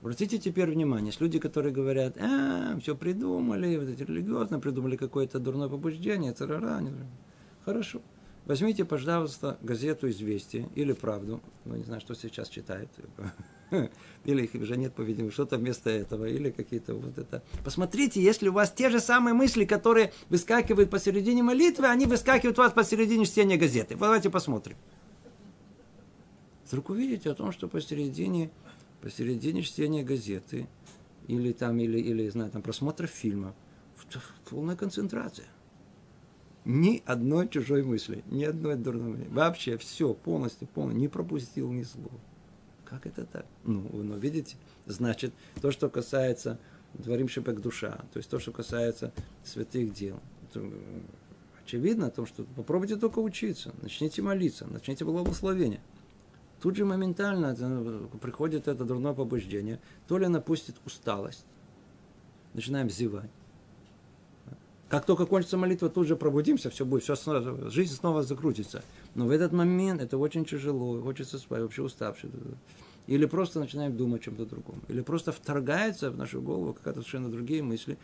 [0.00, 5.40] Обратите теперь внимание, есть люди, которые говорят, а, все придумали, вот эти религиозно придумали какое-то
[5.40, 6.80] дурное побуждение, царара.
[7.64, 8.00] Хорошо.
[8.46, 12.88] Возьмите, пожалуйста, газету «Известия» или «Правду», ну, не знаю, что сейчас читают,
[14.24, 17.42] или их уже нет, по-видимому, что-то вместо этого, или какие-то вот это.
[17.62, 22.62] Посмотрите, если у вас те же самые мысли, которые выскакивают посередине молитвы, они выскакивают у
[22.62, 23.96] вас посередине чтения газеты.
[23.96, 24.76] Давайте посмотрим
[26.68, 28.50] вдруг увидите о том, что посередине,
[29.00, 30.68] посередине чтения газеты
[31.26, 33.54] или там, или, или, знаю, там просмотра фильма,
[34.48, 35.46] полная концентрация.
[36.64, 39.28] Ни одной чужой мысли, ни одной дурной мысли.
[39.30, 42.20] Вообще все, полностью, полностью, не пропустил ни слова.
[42.84, 43.46] Как это так?
[43.64, 46.58] Ну, ну, видите, значит, то, что касается
[46.94, 49.12] дворим шипек душа, то есть то, что касается
[49.44, 50.20] святых дел,
[50.52, 50.70] то,
[51.62, 55.80] очевидно о том, что попробуйте только учиться, начните молиться, начните благословение–
[56.60, 57.54] Тут же моментально
[58.20, 59.78] приходит это дурное побуждение.
[60.06, 61.44] То ли напустит усталость.
[62.54, 63.30] Начинаем зевать.
[64.88, 68.82] Как только кончится молитва, тут же пробудимся, все будет, все снова, жизнь снова закрутится.
[69.14, 72.30] Но в этот момент это очень тяжело, хочется спать, вообще уставший.
[73.06, 74.80] Или просто начинаем думать о чем-то другом.
[74.88, 77.98] Или просто вторгается в нашу голову какая-то совершенно другие мысли.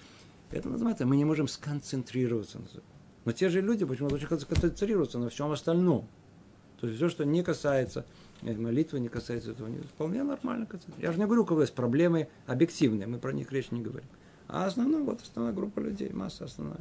[0.51, 2.61] Это называется, мы не можем сконцентрироваться.
[3.25, 6.07] Но те же люди почему-то очень концентрируются на всем остальном.
[6.81, 8.05] То есть все, что не касается
[8.53, 10.69] молитвы, не касается этого, вполне нормально.
[10.99, 14.09] Я же не говорю, у кого есть проблемы объективные, мы про них речь не говорим.
[14.49, 16.79] А основная, вот основная группа людей, масса основная.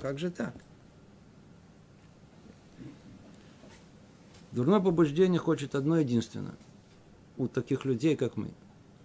[0.00, 0.54] Как же так?
[4.52, 6.56] Дурное побуждение хочет одно единственное.
[7.36, 8.50] У таких людей, как мы.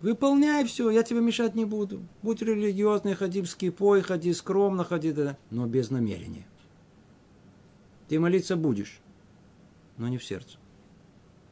[0.01, 2.01] Выполняй все, я тебе мешать не буду.
[2.23, 6.45] Будь религиозный, ходи в скипой, ходи скромно, ходи, да, но без намерения.
[8.09, 8.99] Ты молиться будешь,
[9.97, 10.57] но не в сердце.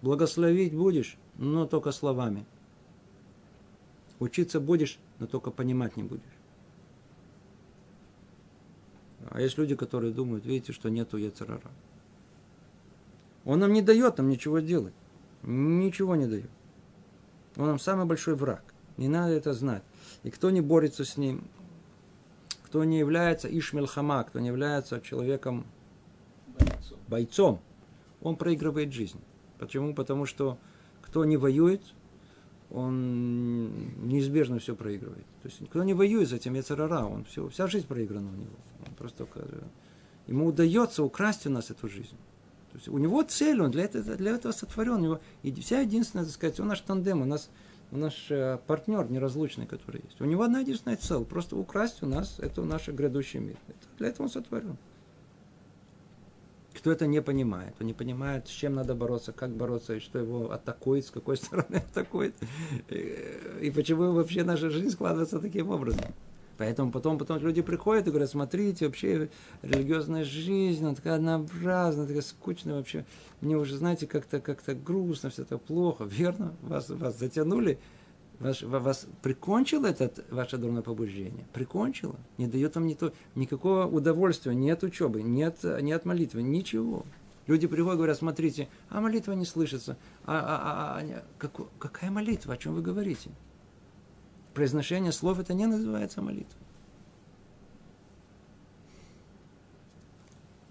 [0.02, 2.46] Благословить будешь, но только словами.
[4.20, 6.24] Учиться будешь, но только понимать не будешь.
[9.30, 11.72] А есть люди, которые думают, видите, что нету яцерара.
[13.46, 14.94] Он нам не дает нам ничего делать.
[15.44, 16.50] Ничего не дает.
[17.56, 18.64] Он нам самый большой враг.
[18.98, 19.84] Не надо это знать.
[20.24, 21.44] И кто не борется с ним,
[22.64, 25.66] кто не является Ишмельхама, кто не является человеком
[26.58, 27.62] бойцом, бойцом
[28.22, 29.20] он проигрывает жизнь.
[29.62, 29.94] Почему?
[29.94, 30.58] Потому что
[31.04, 31.84] кто не воюет,
[32.72, 35.24] он неизбежно все проигрывает.
[35.44, 38.56] То есть кто не воюет с этим Яцерара, он все, вся жизнь проиграна у него.
[38.88, 39.28] Он просто,
[40.26, 42.18] ему удается украсть у нас эту жизнь.
[42.72, 44.94] То есть у него цель, он для этого, для этого сотворен.
[44.94, 47.52] У него и вся единственная, так сказать, он наш тандем, у нас
[47.92, 50.20] у наш э, партнер неразлучный, который есть.
[50.22, 53.58] У него одна единственная цель, просто украсть у нас это наш грядущий мир.
[53.68, 54.78] Это, для этого он сотворен.
[56.74, 60.20] Кто это не понимает, он не понимает, с чем надо бороться, как бороться, и что
[60.20, 62.34] его атакует, с какой стороны атакует,
[62.90, 66.06] и почему вообще наша жизнь складывается таким образом.
[66.62, 69.30] Поэтому потом, потом люди приходят и говорят, смотрите, вообще
[69.64, 73.04] религиозная жизнь, она такая однообразная, такая скучная вообще.
[73.42, 76.04] Мне уже, знаете, как-то как грустно, все это плохо.
[76.04, 76.54] Верно?
[76.62, 77.80] Вас, вас затянули,
[78.42, 81.46] вас, вас прикончило это ваше дурное побуждение?
[81.54, 82.16] Прикончило?
[82.38, 87.06] Не дает вам ни то, никакого удовольствия, нет учебы, нет, нет молитвы, ничего.
[87.48, 89.98] Люди приходят говорят, смотрите, а молитва не слышится.
[90.26, 92.54] А, а, а, а, как, какая молитва?
[92.54, 93.32] О чем вы говорите?
[94.54, 96.60] произношение слов это не называется молитва.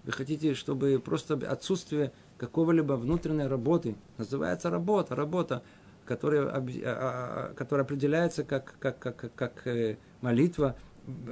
[0.03, 5.63] Вы хотите, чтобы просто отсутствие какого-либо внутренней работы, называется работа, работа,
[6.11, 10.75] которая, а, а, которая определяется как, как, как, как э, молитва,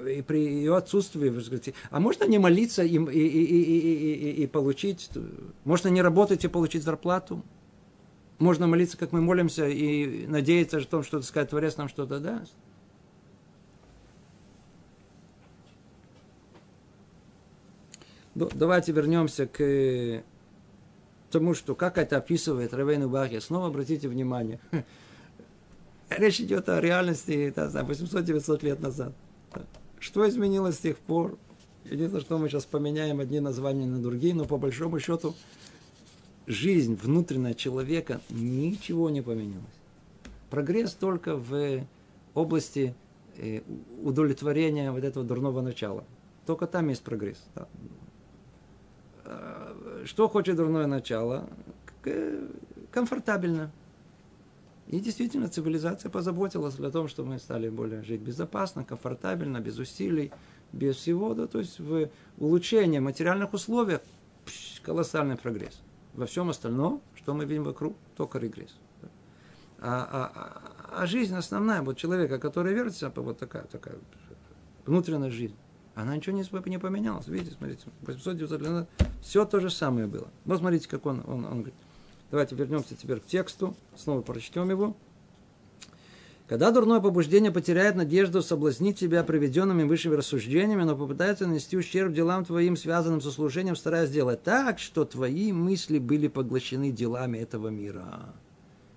[0.08, 4.44] и при ее отсутствии вы говорите, а можно не молиться и, и, и, и, и,
[4.44, 5.10] и получить,
[5.66, 7.44] можно не работать и получить зарплату?
[8.38, 12.22] Можно молиться, как мы молимся, и надеяться о том, что, так сказать, Творец нам что-то
[12.22, 12.56] даст.
[18.34, 20.24] Ну, давайте вернемся к
[21.30, 23.42] тому, что как это описывает Равейну Бахе.
[23.42, 24.60] Снова обратите внимание.
[26.10, 29.14] Речь идет о реальности 800-900 лет назад.
[30.00, 31.38] Что изменилось с тех пор?
[31.86, 35.36] Единственное, что мы сейчас поменяем одни названия на другие, но по большому счету
[36.48, 39.66] жизнь внутренняя человека ничего не поменялось.
[40.50, 41.86] Прогресс только в
[42.34, 42.96] области
[43.38, 43.62] э,
[44.04, 46.04] удовлетворения вот этого дурного начала.
[46.46, 47.38] Только там есть прогресс.
[47.56, 47.66] Э,
[50.06, 51.48] что хочет дурное начало?
[52.92, 53.72] Комфортабельно.
[54.88, 60.32] И действительно цивилизация позаботилась о том, чтобы мы стали более жить безопасно, комфортабельно, без усилий,
[60.74, 61.36] без всего.
[61.36, 64.00] Да, то есть в улучшении материальных условий
[64.82, 65.80] колоссальный прогресс.
[66.16, 68.76] Во всем остальном, что мы видим вокруг, только регресс.
[69.82, 73.96] А, а, а, а жизнь основная, вот человека, который верится, вот такая, такая
[74.86, 75.56] внутренняя жизнь,
[76.02, 77.28] она ничего не, не поменялась.
[77.28, 78.88] Видите, смотрите, 800 лет
[79.22, 80.28] все то же самое было.
[80.46, 81.74] Вот смотрите, как он, он, он говорит.
[82.32, 84.96] Давайте вернемся теперь к тексту, снова прочтем его.
[86.48, 92.44] Когда дурное побуждение потеряет надежду соблазнить тебя приведенными высшими рассуждениями, но попытается нанести ущерб делам
[92.44, 98.34] твоим, связанным со служением, стараясь сделать так, что твои мысли были поглощены делами этого мира.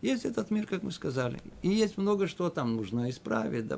[0.01, 1.41] Есть этот мир, как мы сказали.
[1.61, 3.69] И есть много что там нужно исправить,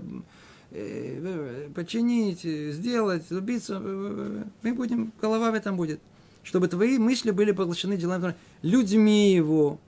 [0.70, 3.78] починить, сделать, убиться.
[3.78, 6.00] Мы будем, голова в этом будет.
[6.42, 9.78] Чтобы твои мысли были поглощены делами, людьми его,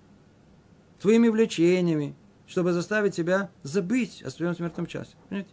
[1.01, 2.15] твоими влечениями,
[2.47, 5.13] чтобы заставить тебя забыть о своем смертном часе.
[5.29, 5.51] Понимаете?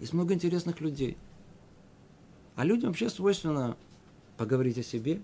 [0.00, 1.16] Есть много интересных людей.
[2.56, 3.76] А людям вообще свойственно
[4.36, 5.20] поговорить о себе.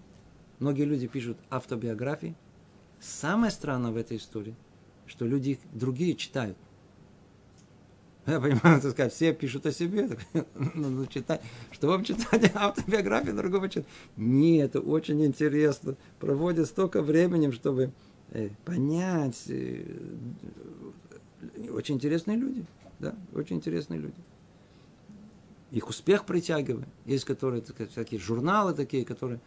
[0.60, 2.36] Многие люди пишут автобиографии.
[3.00, 4.54] Самое странное в этой истории,
[5.06, 6.56] что люди другие читают.
[8.32, 10.08] Я понимаю, так сказать, все пишут о себе,
[10.74, 11.40] надо читать.
[11.70, 13.90] Что вам читать автобиографию другого человека?
[14.16, 15.96] Нет, это очень интересно.
[16.18, 17.92] Проводят столько времени, чтобы
[18.30, 19.44] Э, понять.
[19.48, 19.82] Э,
[21.70, 22.64] очень интересные люди.
[22.98, 24.16] Да, очень интересные люди.
[25.70, 26.88] Их успех притягивает.
[27.06, 29.40] Есть которые, так такие журналы такие, которые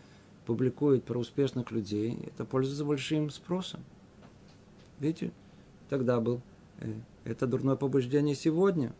[0.45, 3.83] публикует про успешных людей, это пользуется большим спросом.
[4.99, 5.31] Видите,
[5.89, 6.41] тогда был
[6.79, 8.93] э, это дурное побуждение сегодня.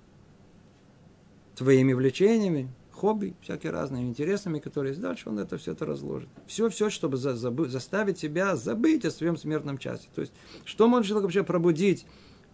[1.56, 5.02] Твоими влечениями, хобби, всякие разные интересами, которые есть.
[5.02, 6.30] Дальше он это все это разложит.
[6.46, 10.08] Все, все, чтобы за, забы, заставить себя забыть о своем смертном часе.
[10.14, 10.34] То есть,
[10.66, 12.06] что может человек вообще пробудить,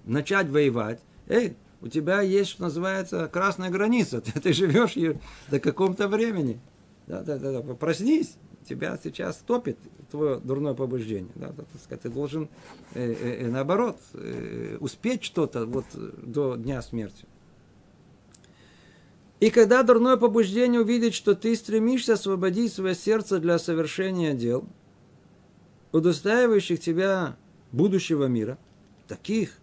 [0.06, 1.02] начать воевать?
[1.28, 4.22] Эй, у тебя есть, что называется, красная граница.
[4.34, 6.60] Ты, ты живешь ее до каком-то времени.
[7.08, 7.74] Да, да, да, да.
[7.74, 8.36] Проснись,
[8.68, 9.78] тебя сейчас топит
[10.12, 11.32] твое дурное побуждение.
[11.36, 12.50] Да, так сказать, ты должен,
[12.94, 17.26] э, э, э, наоборот, э, успеть что-то вот до дня смерти.
[19.40, 24.68] И когда дурное побуждение увидит, что ты стремишься освободить свое сердце для совершения дел,
[25.92, 27.36] удостаивающих тебя
[27.72, 28.58] будущего мира,
[29.08, 29.58] таких,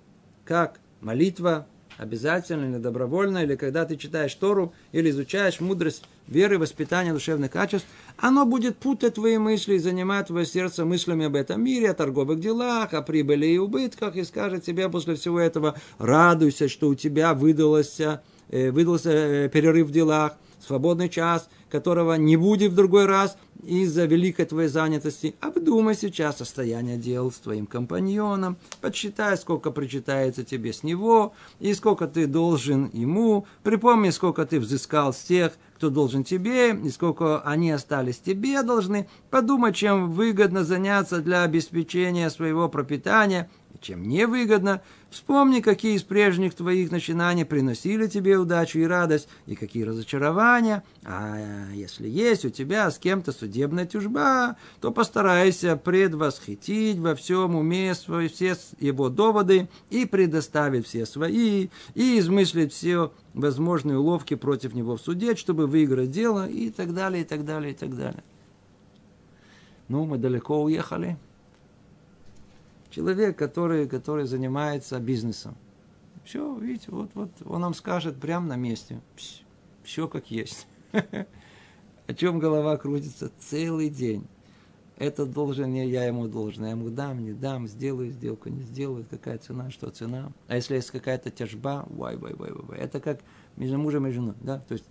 [0.45, 7.13] как молитва, обязательно или добровольно, или когда ты читаешь Тору, или изучаешь мудрость веры, воспитания
[7.13, 11.91] душевных качеств, оно будет путать твои мысли и занимать твое сердце мыслями об этом мире,
[11.91, 16.89] о торговых делах, о прибыли и убытках, и скажет тебе после всего этого, радуйся, что
[16.89, 23.07] у тебя э, выдался э, перерыв в делах, свободный час, которого не будет в другой
[23.07, 30.45] раз, из-за великой твоей занятости, обдумай сейчас состояние дел с твоим компаньоном, подсчитай, сколько причитается
[30.45, 35.91] тебе с него, и сколько ты должен ему, припомни, сколько ты взыскал с тех, кто
[35.91, 42.69] должен тебе, и сколько они остались тебе должны, подумай, чем выгодно заняться для обеспечения своего
[42.69, 44.83] пропитания, чем невыгодно.
[45.11, 50.83] Вспомни, какие из прежних твоих начинаний приносили тебе удачу и радость, и какие разочарования.
[51.05, 57.95] А если есть у тебя с кем-то судебная тюжба, то постарайся предвосхитить во всем уме
[57.95, 64.97] свои, все его доводы и предоставить все свои, и измыслить все возможные уловки против него
[64.97, 68.25] в суде, чтобы выиграть дело, и так далее, и так далее, и так далее.
[69.89, 71.19] Ну, мы далеко уехали.
[72.95, 75.57] Человек, который, который занимается бизнесом.
[76.25, 79.01] Все, видите, вот, вот он нам скажет прямо на месте.
[79.83, 80.69] Все как есть.
[82.07, 84.25] О чем голова крутится целый день.
[84.97, 86.67] Это должен, не я ему должен.
[86.67, 89.05] Я ему дам, не дам, сделаю сделку, не сделаю.
[89.11, 90.31] Какая цена, что цена.
[90.47, 92.79] А если есть какая-то тяжба, вай, вай, вай, вай.
[92.79, 93.19] Это как
[93.57, 94.37] между мужем и женой.
[94.41, 94.61] Да?
[94.69, 94.85] То есть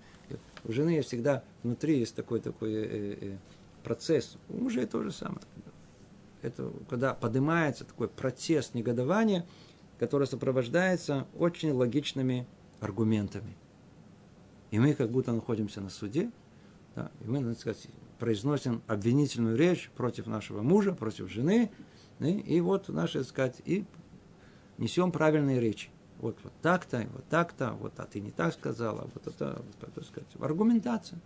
[0.66, 3.38] у жены всегда внутри есть такой, такой э, э,
[3.82, 4.36] процесс.
[4.50, 5.40] У мужей то же самое
[6.44, 9.46] это когда поднимается такой протест, негодование,
[10.00, 12.46] которое сопровождается очень логичными
[12.80, 13.56] аргументами.
[14.72, 16.32] И мы как будто находимся на суде,
[16.96, 17.88] да, и мы, так сказать,
[18.20, 21.72] произносим обвинительную речь против нашего мужа, против жены,
[22.20, 23.86] и, и вот наши, так сказать, и
[24.78, 25.90] несем правильные речи.
[26.20, 30.06] Вот, вот так-то, вот так-то, вот, а ты не так сказала, вот это, вот, так
[30.06, 31.20] сказать, аргументация.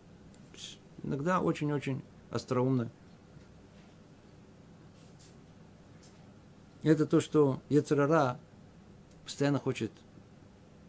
[1.03, 2.01] Иногда очень-очень
[2.31, 2.89] остроумно
[6.89, 8.39] это то, что Ецерара
[9.23, 9.91] постоянно хочет,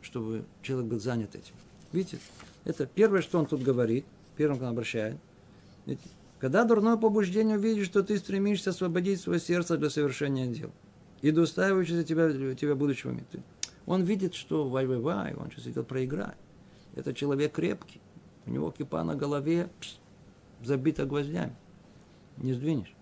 [0.01, 1.55] чтобы человек был занят этим.
[1.93, 2.19] Видите?
[2.65, 4.05] Это первое, что он тут говорит,
[4.37, 5.17] первым, он обращает.
[5.87, 6.01] Ведь,
[6.39, 10.71] когда дурное побуждение увидишь, что ты стремишься освободить свое сердце для совершения дел,
[11.23, 13.25] и достаивающийся тебя, тебя будущего мира.
[13.87, 16.37] Он видит, что вай-вай-вай, он сейчас идет проиграть.
[16.95, 18.01] Это человек крепкий.
[18.47, 19.99] У него кипа на голове пс,
[20.63, 21.57] забита гвоздями.
[22.37, 22.95] Не сдвинешь.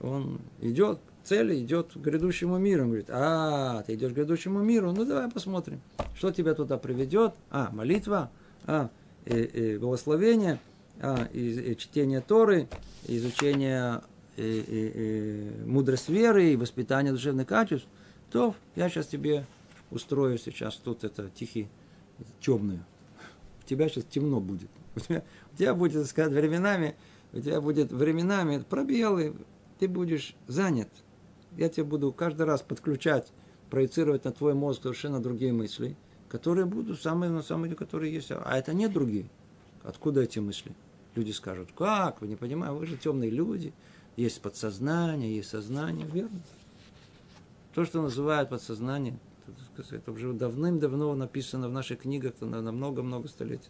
[0.00, 2.84] Он идет цели идет к грядущему миру.
[2.84, 5.80] Он говорит, а, ты идешь к грядущему миру, ну давай посмотрим,
[6.14, 7.34] что тебя туда приведет.
[7.50, 8.30] А, молитва,
[8.64, 8.88] а,
[9.26, 10.58] и, и благословение,
[11.00, 12.66] а, и, и чтение Торы,
[13.06, 14.00] изучение
[14.38, 17.86] и, и, и мудрость веры, и воспитание душевных качеств.
[18.30, 19.44] То я сейчас тебе
[19.90, 21.68] устрою сейчас тут это тихий,
[22.40, 22.84] темную.
[23.64, 24.70] У тебя сейчас темно будет.
[24.96, 26.96] У тебя, у тебя будет, так сказать, временами,
[27.34, 29.34] у тебя будет временами пробелы,
[29.78, 30.88] ты будешь занят
[31.58, 33.32] я тебе буду каждый раз подключать,
[33.68, 35.96] проецировать на твой мозг совершенно другие мысли,
[36.28, 38.30] которые будут самые, на самом деле, которые есть.
[38.30, 39.28] А это не другие.
[39.82, 40.72] Откуда эти мысли?
[41.16, 43.74] Люди скажут, как, вы не понимаете, вы же темные люди,
[44.16, 46.40] есть подсознание, есть сознание, верно?
[47.74, 49.18] То, что называют подсознание,
[49.90, 53.68] это уже давным-давно написано в наших книгах, на много-много столетий.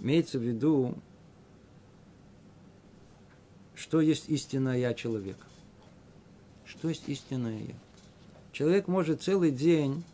[0.00, 0.94] Имеется в виду,
[3.74, 5.44] что есть истинное я человека.
[6.68, 7.74] Что есть истинное я?
[8.52, 10.04] Человек может целый день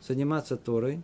[0.00, 1.02] заниматься Торой,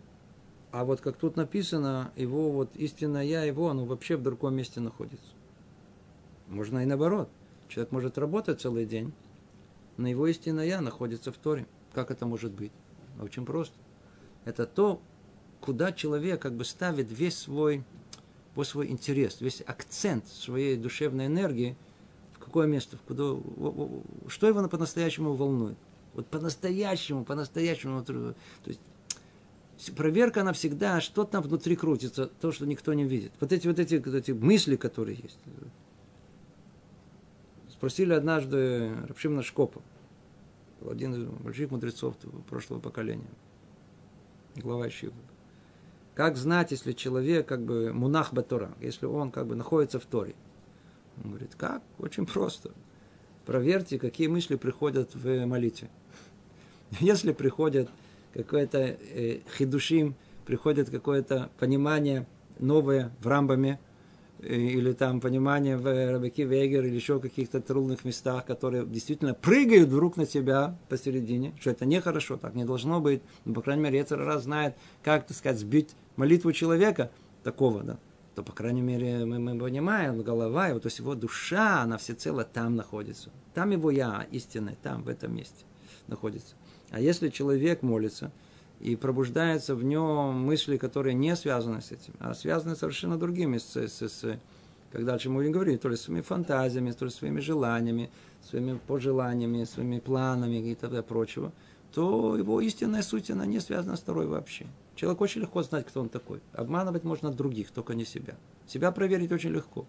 [0.71, 4.79] а вот как тут написано, его вот истинное я, его, оно вообще в другом месте
[4.79, 5.31] находится.
[6.47, 7.27] Можно и наоборот.
[7.69, 9.11] Человек может работать целый день,
[9.97, 11.65] но его истинное я находится в Торе.
[11.93, 12.71] Как это может быть?
[13.19, 13.75] Очень просто.
[14.45, 15.01] Это то,
[15.59, 17.83] куда человек как бы ставит весь свой
[18.53, 21.75] по свой интерес, весь акцент своей душевной энергии
[22.39, 23.35] какое место, в куда,
[24.27, 25.77] что его по-настоящему волнует.
[26.13, 28.03] Вот по-настоящему, по-настоящему.
[28.03, 28.35] То
[28.65, 28.79] есть
[29.95, 33.31] проверка, она всегда, что там внутри крутится, то, что никто не видит.
[33.39, 35.39] Вот эти вот эти, вот эти мысли, которые есть.
[37.69, 39.81] Спросили однажды Рабшимна Шкопа,
[40.89, 42.15] один из больших мудрецов
[42.49, 43.29] прошлого поколения,
[44.55, 45.13] глава Шива.
[46.13, 50.35] Как знать, если человек как бы мунах батура, если он как бы находится в Торе?
[51.23, 51.81] Он говорит, как?
[51.97, 52.71] Очень просто.
[53.45, 55.89] Проверьте, какие мысли приходят в молитве.
[56.99, 57.89] Если приходят
[58.33, 60.15] какое-то э, хидушим,
[60.45, 62.27] приходит какое-то понимание
[62.59, 63.79] новое в рамбаме,
[64.39, 69.33] э, или там понимание в Рабаки Вегер, или еще в каких-то трудных местах, которые действительно
[69.33, 73.21] прыгают вдруг на тебя посередине, что это нехорошо, так не должно быть.
[73.45, 77.11] Но, по крайней мере, этот раз знает, как, так сказать, сбить молитву человека
[77.43, 77.99] такого, да,
[78.39, 82.45] то, по крайней мере, мы, мы понимаем, голова его, то есть его душа, она всецело
[82.45, 83.31] там находится.
[83.53, 85.65] Там его я истинный, там, в этом месте
[86.07, 86.55] находится.
[86.89, 88.31] А если человек молится,
[88.79, 93.75] и пробуждаются в нем мысли, которые не связаны с этим, а связаны совершенно другими, с,
[93.75, 94.39] с, с,
[94.89, 98.09] как дальше мы будем говорить, то ли своими фантазиями, то ли своими желаниями,
[98.41, 101.51] своими пожеланиями, своими планами и так далее, прочего,
[101.93, 104.65] то его истинная суть, она не связана с второй вообще.
[104.99, 106.41] Человек очень легко знать, кто он такой.
[106.51, 108.35] Обманывать можно других, только не себя.
[108.67, 109.85] Себя проверить очень легко.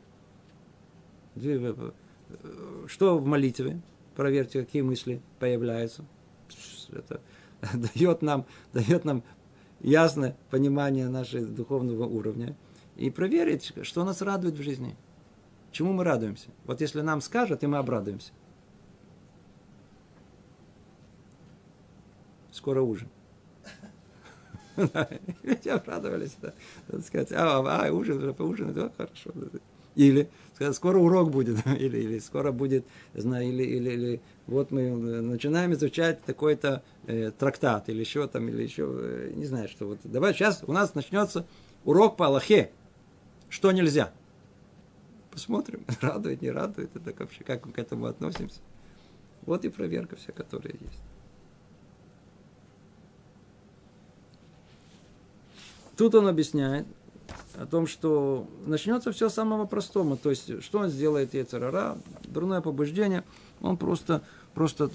[2.86, 3.80] Что в молитве?
[4.14, 6.04] Проверьте, какие мысли появляются
[6.92, 7.20] это
[7.74, 9.24] дает нам, дает нам
[9.80, 12.56] ясное понимание нашего духовного уровня
[12.94, 14.96] и проверить, что нас радует в жизни.
[15.72, 16.50] Чему мы радуемся?
[16.66, 18.30] Вот если нам скажут, и мы обрадуемся.
[22.52, 23.08] Скоро ужин.
[25.42, 26.52] Люди обрадовались, да.
[27.02, 29.32] сказать, а, а, ужин, поужинать, да, хорошо.
[29.96, 34.82] Или сказать, скоро урок будет, или, или скоро будет, знаю, или, или, или вот мы
[34.82, 39.86] э, начинаем изучать такой-то э, трактат, или еще там, или еще, э, не знаю, что.
[39.86, 39.98] Вот.
[40.04, 41.46] Давай сейчас у нас начнется
[41.84, 42.70] урок по Аллахе.
[43.48, 44.12] Что нельзя?
[45.30, 48.60] Посмотрим, радует, не радует, это вообще, как мы к этому относимся.
[49.42, 51.02] Вот и проверка вся, которая есть.
[56.01, 56.86] Тут он объясняет,
[57.57, 60.16] о том, что начнется все с самого простого.
[60.16, 63.22] То есть, что он сделает Ецарара, дурное побуждение,
[63.61, 64.22] он просто,
[64.55, 64.90] просто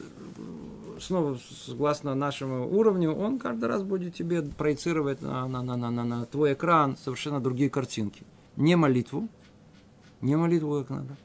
[0.99, 1.37] снова
[1.67, 6.25] согласно нашему уровню, он каждый раз будет тебе проецировать на, на, на, на, на, на
[6.25, 8.23] твой экран совершенно другие картинки.
[8.55, 9.29] Не молитву,
[10.21, 11.17] не молитву как надо,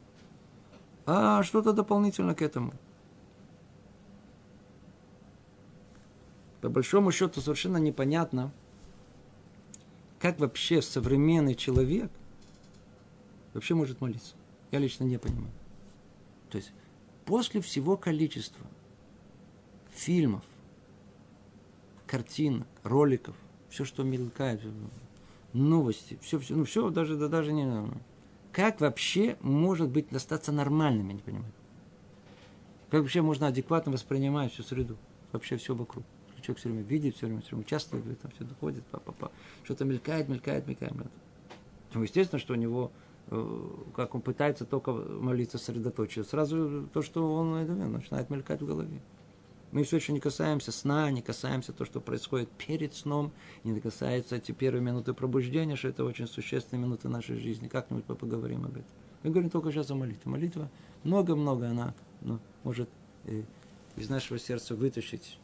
[1.07, 2.75] а что-то дополнительно к этому.
[6.61, 8.53] По большому счету совершенно непонятно,
[10.21, 12.11] как вообще современный человек
[13.55, 14.35] вообще может молиться?
[14.71, 15.51] Я лично не понимаю.
[16.51, 16.73] То есть,
[17.25, 18.67] после всего количества
[19.93, 20.45] фильмов,
[22.07, 23.35] картинок, роликов,
[23.71, 24.61] все, что мелькает,
[25.55, 27.91] новости, все, все, ну все, даже, да, даже не...
[28.53, 31.53] Как вообще может быть остаться нормальным, я не понимаю.
[32.91, 34.99] Как вообще можно адекватно воспринимать всю среду,
[35.33, 36.05] вообще все вокруг
[36.41, 39.31] человек все время видит, все время, все время участвует, этом все доходит, па -па -па.
[39.65, 40.95] что-то мелькает, мелькает, мелькает.
[41.95, 42.91] Ну, естественно, что у него,
[43.29, 47.53] э, как он пытается только молиться, сосредоточиться, сразу то, что он
[47.93, 49.01] начинает мелькать в голове.
[49.73, 53.31] Мы все еще не касаемся сна, не касаемся того, что происходит перед сном,
[53.63, 57.69] не касается эти первые минуты пробуждения, что это очень существенные минуты нашей жизни.
[57.69, 58.91] Как-нибудь поговорим об этом.
[59.23, 60.23] Мы говорим только сейчас о молитве.
[60.25, 60.71] Молитва
[61.05, 62.89] много-много она ну, может
[63.27, 63.43] э,
[63.97, 65.39] из нашего сердца вытащить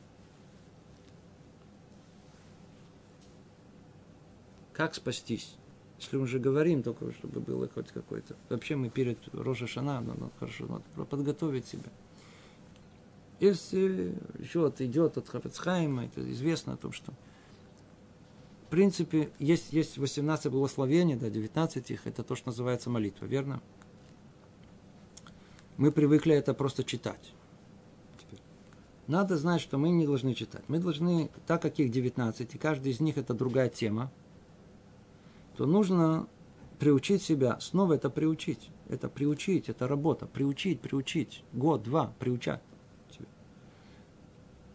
[4.77, 5.57] Как спастись?
[5.99, 8.37] Если мы уже говорим, только чтобы было хоть какой-то...
[8.51, 11.91] Вообще мы перед Рожа Шана, ну, ну, хорошо, надо подготовить себя.
[13.41, 17.15] Если еще идет от Хафецхайма, это известно о том, что
[18.67, 23.63] в принципе есть, есть 18 благословений, да, 19 их, это то, что называется молитва, верно?
[25.79, 27.33] Мы привыкли это просто читать.
[28.21, 28.41] Теперь.
[29.07, 30.65] Надо знать, что мы не должны читать.
[30.69, 34.13] Мы должны, так как их 19, и каждый из них это другая тема,
[35.57, 36.29] то нужно
[36.79, 37.59] приучить себя.
[37.61, 38.71] Снова это приучить.
[38.89, 40.27] Это приучить, это работа.
[40.27, 41.43] Приучить, приучить.
[41.53, 42.63] Год, два, приучать.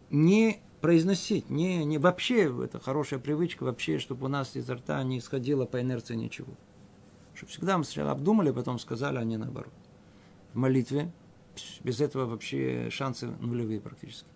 [0.10, 5.20] Не произносить, не, не вообще, это хорошая привычка, вообще, чтобы у нас изо рта не
[5.20, 6.52] исходило по инерции ничего.
[7.34, 9.72] Чтобы всегда мы сначала обдумали, потом сказали, а не наоборот.
[10.54, 11.12] В молитве
[11.84, 14.28] без этого вообще шансы нулевые практически.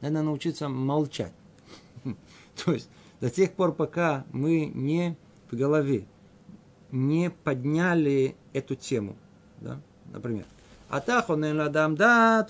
[0.00, 1.32] Надо научиться молчать.
[2.64, 2.90] То есть
[3.20, 5.16] до тех пор, пока мы не
[5.52, 6.06] в голове
[6.90, 9.16] не подняли эту тему.
[9.60, 9.80] Да?
[10.12, 10.44] Например,
[10.88, 12.46] Атахонен ладам да,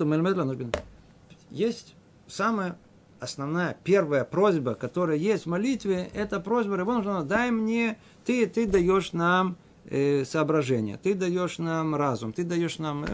[1.50, 1.94] Есть
[2.26, 2.78] самая
[3.20, 9.12] основная, первая просьба, которая есть в молитве, это просьба Рабон, дай мне, ты, ты даешь
[9.12, 13.08] нам э, соображение, ты даешь нам разум, ты даешь нам, э,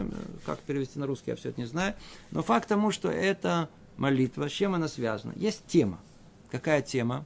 [0.47, 1.93] как перевести на русский, я все это не знаю,
[2.31, 5.33] но факт тому, что это молитва, с чем она связана?
[5.35, 5.99] Есть тема.
[6.49, 7.23] Какая тема?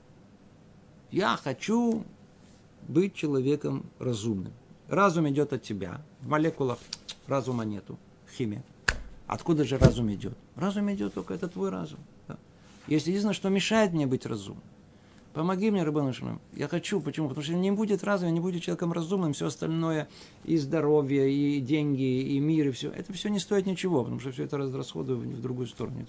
[1.09, 2.03] Я хочу
[2.87, 4.53] быть человеком разумным.
[4.87, 6.01] Разум идет от тебя.
[6.21, 6.79] В молекулах
[7.27, 7.97] разума нету.
[8.35, 8.63] Химия.
[9.27, 10.37] Откуда же разум идет?
[10.55, 11.99] Разум идет только, это твой разум.
[12.27, 12.37] Да.
[12.87, 14.63] Есть единственное, что мешает мне быть разумным.
[15.33, 16.13] Помоги мне, Рабану
[16.53, 17.01] Я хочу.
[17.01, 17.27] Почему?
[17.27, 20.07] Потому что не будет разума, не будет человеком разумным, все остальное,
[20.43, 22.91] и здоровье, и деньги, и мир, и все.
[22.91, 26.05] Это все не стоит ничего, потому что все это расходую в другую сторону.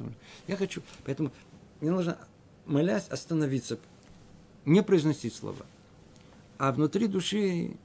[0.47, 0.83] Я хочу.
[1.07, 1.31] Поэтому
[1.81, 2.18] мне нужно,
[2.66, 3.79] молясь, остановиться,
[4.66, 5.64] не произносить слова.
[6.64, 7.76] А внутри души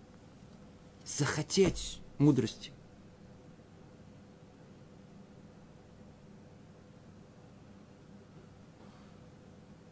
[1.04, 2.72] захотеть мудрости.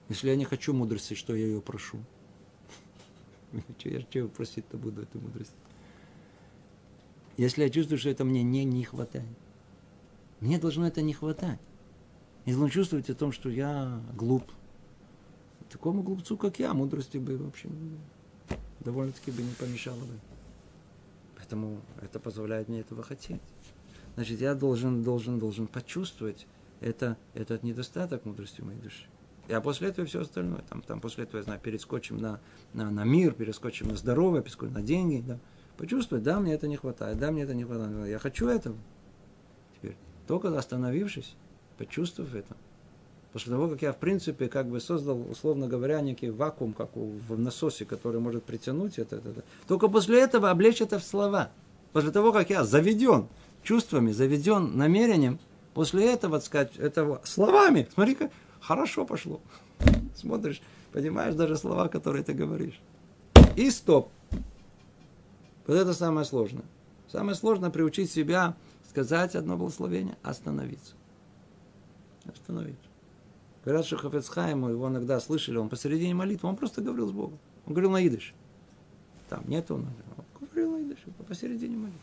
[0.07, 1.97] Если я не хочу мудрости, что я ее прошу?
[3.83, 5.55] Я чего просить-то буду эту мудрость?
[7.35, 9.37] Если я чувствую, что это мне не, не хватает.
[10.39, 11.59] Мне должно это не хватать.
[12.45, 14.49] Я должен чувствовать о том, что я глуп.
[15.69, 17.67] Такому глупцу, как я, мудрости бы вообще
[18.87, 20.19] довольно-таки бы не помешало бы.
[21.35, 23.41] Поэтому это позволяет мне этого хотеть.
[24.15, 26.47] Значит, я должен, должен, должен почувствовать
[26.79, 29.05] это, этот недостаток мудрости моей душе.
[29.49, 30.61] А после этого все остальное.
[30.69, 32.39] Там, там после этого, я знаю, перескочим на,
[32.73, 35.21] на, на мир, перескочим на здоровье, перескочим на деньги.
[35.27, 35.37] Да.
[35.75, 38.07] Почувствовать, да, мне это не хватает, да, мне это не хватает.
[38.07, 38.77] Я хочу этого.
[39.75, 41.35] Теперь, только остановившись,
[41.77, 42.55] почувствовав это,
[43.33, 47.37] после того, как я, в принципе, как бы создал, условно говоря, некий вакуум, как в
[47.37, 49.43] насосе, который может притянуть это, это, это.
[49.67, 51.51] Только после этого облечь это в слова.
[51.93, 53.27] После того, как я заведен
[53.63, 55.39] чувствами, заведен намерением,
[55.73, 58.29] после этого, сказать, этого словами, смотри-ка,
[58.67, 59.41] Хорошо пошло.
[60.15, 60.61] Смотришь,
[60.91, 62.79] понимаешь даже слова, которые ты говоришь.
[63.55, 64.09] И стоп.
[65.65, 66.65] Вот это самое сложное.
[67.09, 68.55] Самое сложное приучить себя
[68.89, 70.95] сказать одно благословение, остановиться.
[72.25, 72.86] Остановиться.
[73.67, 77.37] Говорят, что Хафецхайму, его иногда слышали, он посередине молитвы, он просто говорил с Богом.
[77.65, 78.33] Он говорил на идыше.
[79.27, 79.87] Там нет он,
[80.39, 81.99] он говорил на идыше, посередине молитвы.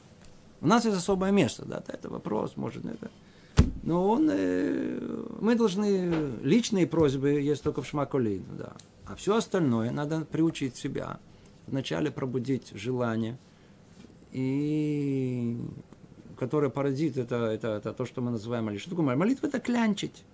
[0.60, 3.10] У нас есть особое место, да, это вопрос, может, это
[3.82, 8.74] но он, э, мы должны, личные просьбы есть только в Шмаколейну, да.
[9.06, 11.18] А все остальное надо приучить себя.
[11.66, 13.38] Вначале пробудить желание,
[14.32, 15.56] и
[16.38, 18.80] которое породит это, это, это то, что мы называем молитвой.
[18.80, 19.24] Что такое молитва?
[19.24, 20.24] Молитва– это клянчить.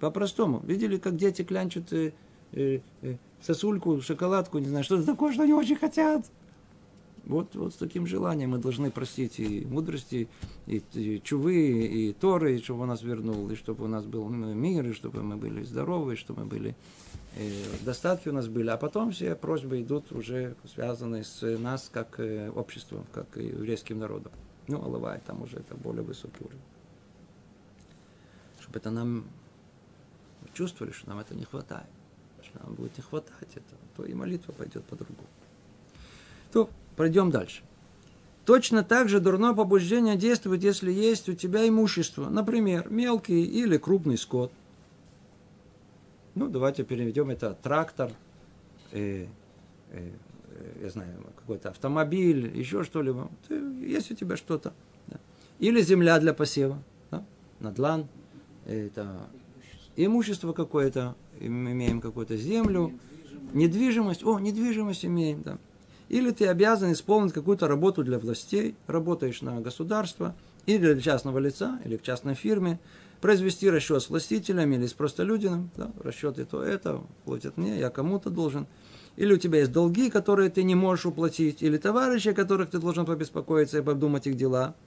[0.00, 0.60] По-простому.
[0.64, 2.12] Видели, как дети клянчат э,
[2.52, 6.26] э, э, сосульку, шоколадку, не знаю, что-то такое, что они очень хотят.
[7.24, 10.26] Вот, вот с таким желанием мы должны просить и мудрости,
[10.66, 14.28] и, и чувы, и Торы, и чтобы он нас вернул, и чтобы у нас был
[14.28, 16.74] мир, и чтобы мы были здоровы, и чтобы мы были
[17.36, 17.50] э,
[17.84, 18.70] достатки у нас были.
[18.70, 23.98] А потом все просьбы идут уже связанные с нас как э, обществом, как и еврейским
[23.98, 24.32] народом.
[24.66, 26.62] Ну, Алавай, там уже это более высокий уровень.
[28.60, 29.24] Чтобы это нам
[30.54, 31.86] чувствовали, что нам это не хватает.
[32.42, 35.28] Что нам будет не хватать это, то и молитва пойдет по-другому.
[36.52, 36.68] То
[37.00, 37.62] Пройдем дальше.
[38.44, 42.28] Точно так же дурное побуждение действует, если есть у тебя имущество.
[42.28, 44.52] Например, мелкий или крупный скот.
[46.34, 48.12] Ну, давайте переведем это трактор,
[48.92, 49.28] э,
[49.92, 50.10] э,
[50.82, 53.30] я знаю, какой-то автомобиль, еще что-либо.
[53.48, 54.74] Есть у тебя что-то.
[55.06, 55.16] Да.
[55.58, 57.24] Или земля для посева, да?
[57.60, 58.08] надлан.
[58.66, 59.26] Это
[60.04, 62.92] имущество какое-то, имеем какую-то землю,
[63.52, 64.24] недвижимость.
[64.24, 65.58] О, недвижимость имеем, да.
[66.08, 70.34] Или ты обязан исполнить какую-то работу для властей, работаешь на государство,
[70.66, 72.80] или для частного лица, или в частной фирме,
[73.20, 78.30] произвести расчет с властителями или с простолюдином, да, расчеты то это, платят мне, я кому-то
[78.30, 78.66] должен.
[79.16, 82.78] Или у тебя есть долги, которые ты не можешь уплатить, или товарищи, о которых ты
[82.78, 84.74] должен побеспокоиться и подумать их дела–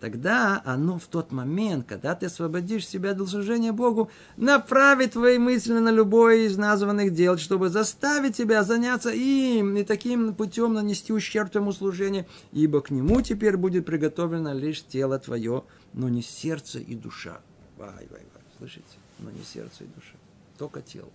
[0.00, 5.74] тогда оно в тот момент, когда ты освободишь себя для служения Богу, направит твои мысли
[5.74, 11.50] на любое из названных дел, чтобы заставить тебя заняться им и таким путем нанести ущерб
[11.50, 16.94] твоему служению, ибо к нему теперь будет приготовлено лишь тело твое, но не сердце и
[16.94, 17.40] душа.
[17.76, 18.84] Вай, вай, вай, слышите?
[19.18, 20.16] Но не сердце и душа,
[20.56, 21.10] только тело.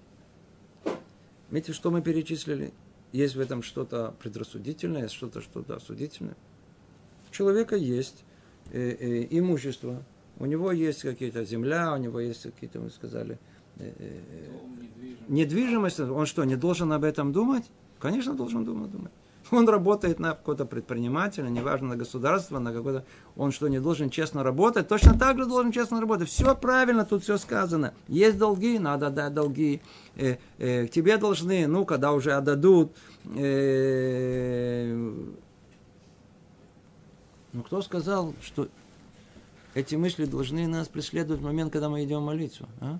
[1.49, 2.71] Видите, что мы перечислили?
[3.11, 6.35] Есть в этом что-то предрассудительное, что-то что-то осудительное.
[7.29, 8.23] У человека есть
[8.71, 10.03] имущество,
[10.37, 13.39] у него есть какие-то земля, у него есть какие-то, мы сказали,
[13.77, 14.19] э, э,
[15.27, 15.99] недвижимость.
[15.99, 17.63] Он что, не должен об этом думать?
[17.99, 18.91] Конечно, должен думать.
[18.91, 19.11] думать.
[19.51, 23.05] Он работает на какого-то предпринимателя, неважно, на государство, на какой-то...
[23.37, 24.87] Он что, не должен честно работать?
[24.87, 26.29] Точно так же должен честно работать.
[26.29, 27.93] Все правильно, тут все сказано.
[28.07, 29.81] Есть долги, надо дать долги.
[30.15, 32.91] Э, э, тебе должны, ну, когда уже отдадут.
[33.35, 35.13] Э,
[37.57, 38.69] ну, кто сказал, что
[39.73, 42.67] эти мысли должны нас преследовать в момент, когда мы идем молиться?
[42.79, 42.99] А?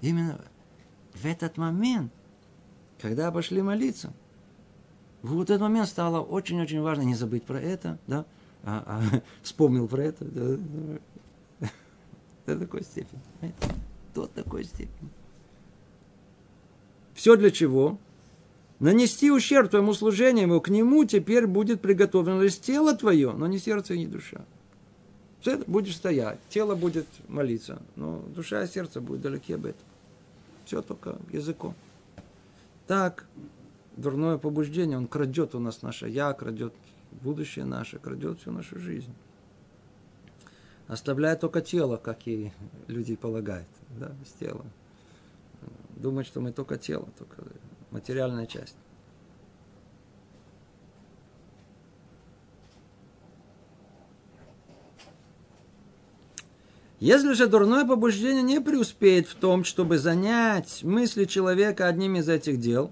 [0.00, 0.40] Именно
[1.14, 2.12] в этот момент
[3.00, 4.12] когда пошли молиться,
[5.22, 8.24] вот этот момент стало очень-очень важно не забыть про это, да,
[8.64, 11.68] а, а вспомнил про это, да,
[12.46, 13.20] до такой степени,
[14.14, 15.10] до такой степени.
[17.14, 17.98] Все для чего?
[18.78, 23.58] Нанести ущерб твоему служению, ему, к нему теперь будет приготовлено лишь тело твое, но не
[23.58, 24.44] сердце и не душа.
[25.40, 29.82] Все будешь стоять, тело будет молиться, но душа и сердце будут далеки об этом.
[30.66, 31.74] Все только языком.
[32.86, 33.26] Так,
[33.96, 36.74] дурное побуждение, он крадет у нас наше я, крадет
[37.22, 39.12] будущее наше, крадет всю нашу жизнь.
[40.86, 42.52] Оставляет только тело, как и
[42.88, 43.68] люди полагают,
[43.98, 44.64] да, без тела.
[45.96, 47.42] Думать, что мы только тело, только
[47.96, 48.76] материальная часть.
[57.00, 62.58] Если же дурное побуждение не преуспеет в том, чтобы занять мысли человека одним из этих
[62.58, 62.90] дел,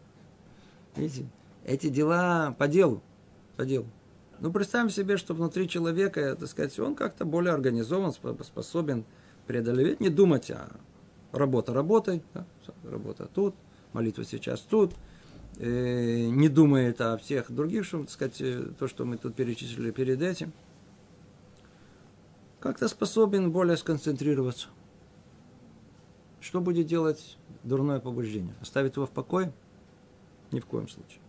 [0.96, 1.26] видите,
[1.64, 3.02] эти дела по делу,
[3.56, 3.86] по делу.
[4.40, 9.04] Ну, представим себе, что внутри человека, так сказать, он как-то более организован, способен
[9.46, 10.70] преодолевать, не думать, а
[11.32, 12.46] работа работай, да,
[12.84, 13.54] работа тут,
[13.92, 14.94] молитва сейчас тут,
[15.58, 19.90] э, не думает о всех других, что, так сказать, э, то, что мы тут перечислили
[19.90, 20.52] перед этим–
[22.60, 24.68] как-то способен более сконцентрироваться.
[26.40, 28.54] Что будет делать дурное побуждение?
[28.60, 29.52] Оставить его в покое?
[30.52, 31.20] Ни в коем случае.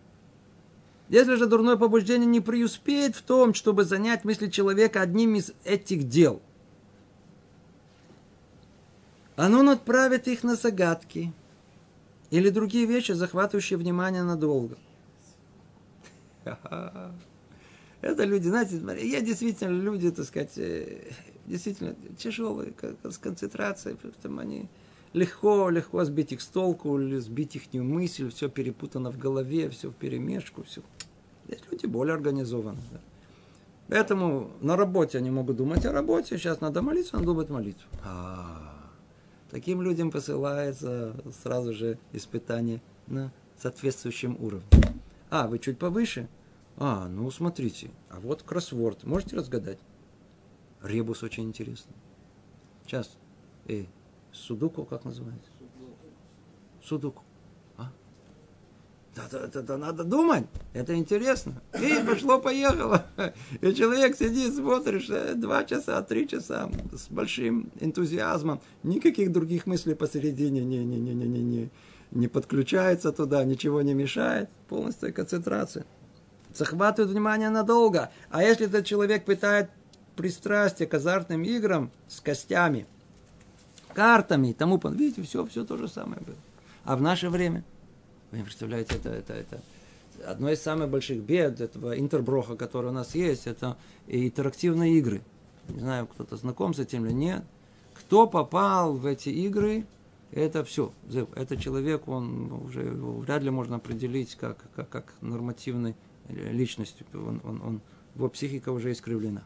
[1.10, 6.08] Если же дурное побуждение не преуспеет в том, чтобы занять мысли человека одним из этих
[6.08, 6.42] дел,
[9.36, 11.34] оно отправит их на загадки
[12.32, 14.78] или другие вещи, захватывающие внимание надолго.
[18.02, 21.12] Это люди, знаете, я действительно люди, так сказать, э,
[21.46, 22.74] действительно тяжелые,
[23.04, 24.68] с концентрацией, поэтому они
[25.14, 29.94] легко, легко сбить их с толку, сбить их мысль, все перепутано в голове, все в
[29.94, 30.82] перемешку, все.
[31.48, 32.82] Есть люди более организованные.
[32.92, 33.00] Да.
[33.90, 37.84] Поэтому на работе они могут думать о работе, сейчас надо молиться, он думает молитву.
[38.04, 38.71] А,
[39.52, 44.66] таким людям посылается сразу же испытание на соответствующем уровне.
[45.30, 46.28] А, вы чуть повыше?
[46.78, 49.04] А, ну смотрите, а вот кроссворд.
[49.04, 49.78] Можете разгадать?
[50.82, 51.94] Ребус очень интересный.
[52.86, 53.18] Сейчас.
[53.68, 53.86] Э,
[54.32, 55.52] судуку как называется?
[56.84, 57.24] Судуку.
[59.16, 60.46] Да, да, да, надо думать.
[60.74, 61.62] Это интересно.
[61.74, 63.06] И пошло-поехало.
[63.60, 68.62] И человек сидит, смотришь, э, два часа, три часа с большим энтузиазмом.
[68.84, 71.70] Никаких других мыслей посередине не, не, не, не, не, не,
[72.12, 74.50] не подключается туда, ничего не мешает.
[74.70, 75.86] Полностью концентрация
[76.54, 78.12] захватывает внимание надолго.
[78.30, 79.70] А если этот человек питает
[80.16, 82.86] пристрастие к азартным играм с костями,
[83.94, 86.38] картами и тому подобное, видите, все, все то же самое было.
[86.84, 87.64] А в наше время,
[88.32, 89.62] вы представляете, это, это, это
[90.26, 93.78] одно из самых больших бед этого интерброха, который у нас есть, это
[94.08, 95.22] интерактивные игры.
[95.70, 97.44] Не знаю, кто-то знаком с этим или нет.
[97.94, 99.86] Кто попал в эти игры,
[100.32, 100.92] это все.
[101.36, 105.96] Это человек, он уже вряд ли можно определить как, как, как нормативный
[106.30, 107.82] личностью, он, он, он,
[108.16, 109.44] его психика уже искривлена.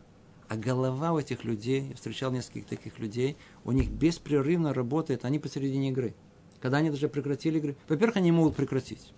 [0.48, 5.40] А голова у этих людей, я встречал нескольких таких людей, у них беспрерывно работает, они
[5.40, 6.14] посередине игры.
[6.66, 9.14] Когда они даже прекратили игры, во-первых, они могут прекратить.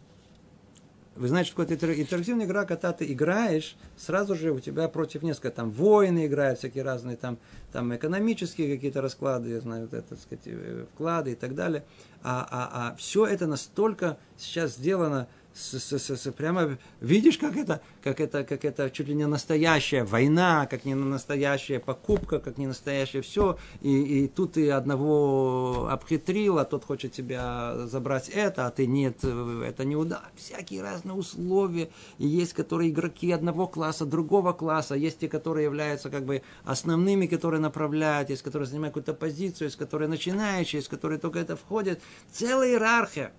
[1.16, 5.52] Вы знаете, что это интерактивная игра, когда ты играешь, сразу же у тебя против несколько,
[5.52, 7.38] там, воины играют, всякие разные, там,
[7.72, 11.86] там экономические какие-то расклады, я знаю, это, так сказать, э, вклады и так далее.
[12.22, 17.58] А, а, а все это настолько сейчас сделано с, с, с, с, прямо видишь, как
[17.58, 22.58] это, как это, как это чуть ли не настоящая война, как не настоящая покупка, как
[22.58, 23.58] не настоящее все.
[23.82, 29.24] И, и тут ты одного обхитрил, а тот хочет тебя забрать это, а ты нет,
[29.24, 30.22] это не уда.
[30.36, 31.90] Всякие разные условия.
[32.20, 37.26] И есть, которые игроки одного класса, другого класса, есть те, которые являются как бы основными,
[37.26, 42.00] которые направляют, есть, которые занимают какую-то позицию, есть, которые начинающие, есть, которые только это входят.
[42.32, 43.34] Целая иерархия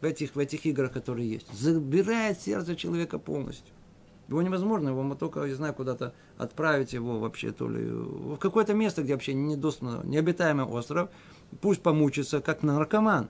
[0.00, 1.52] в этих, в этих играх, которые есть.
[1.52, 3.74] Забирает сердце человека полностью.
[4.28, 8.74] Его невозможно, его мы только, я знаю, куда-то отправить его вообще, то ли в какое-то
[8.74, 11.08] место, где вообще недоступно, необитаемый остров,
[11.62, 13.28] пусть помучится, как наркоман.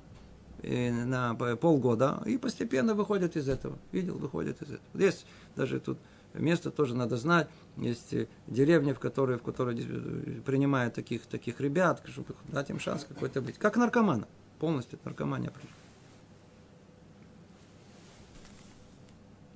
[0.63, 3.79] э, на полгода и постепенно выходят из этого.
[3.93, 4.81] Видел, выходят из этого.
[4.95, 5.99] Есть даже тут
[6.35, 7.49] место тоже надо знать.
[7.77, 9.77] Есть э, деревни, в которые, в которые
[10.45, 13.59] принимают таких, таких ребят, чтобы дать им шанс какой-то быть.
[13.59, 14.27] Как наркомана.
[14.59, 15.53] Полностью наркомания.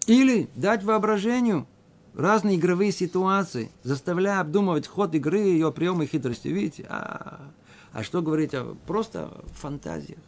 [0.07, 1.67] Или дать воображению
[2.15, 6.49] разные игровые ситуации, заставляя обдумывать ход игры, ее приемы и хитрости.
[6.49, 6.87] Видите?
[6.89, 7.41] А,
[7.93, 10.19] а что говорить о просто фантазиях?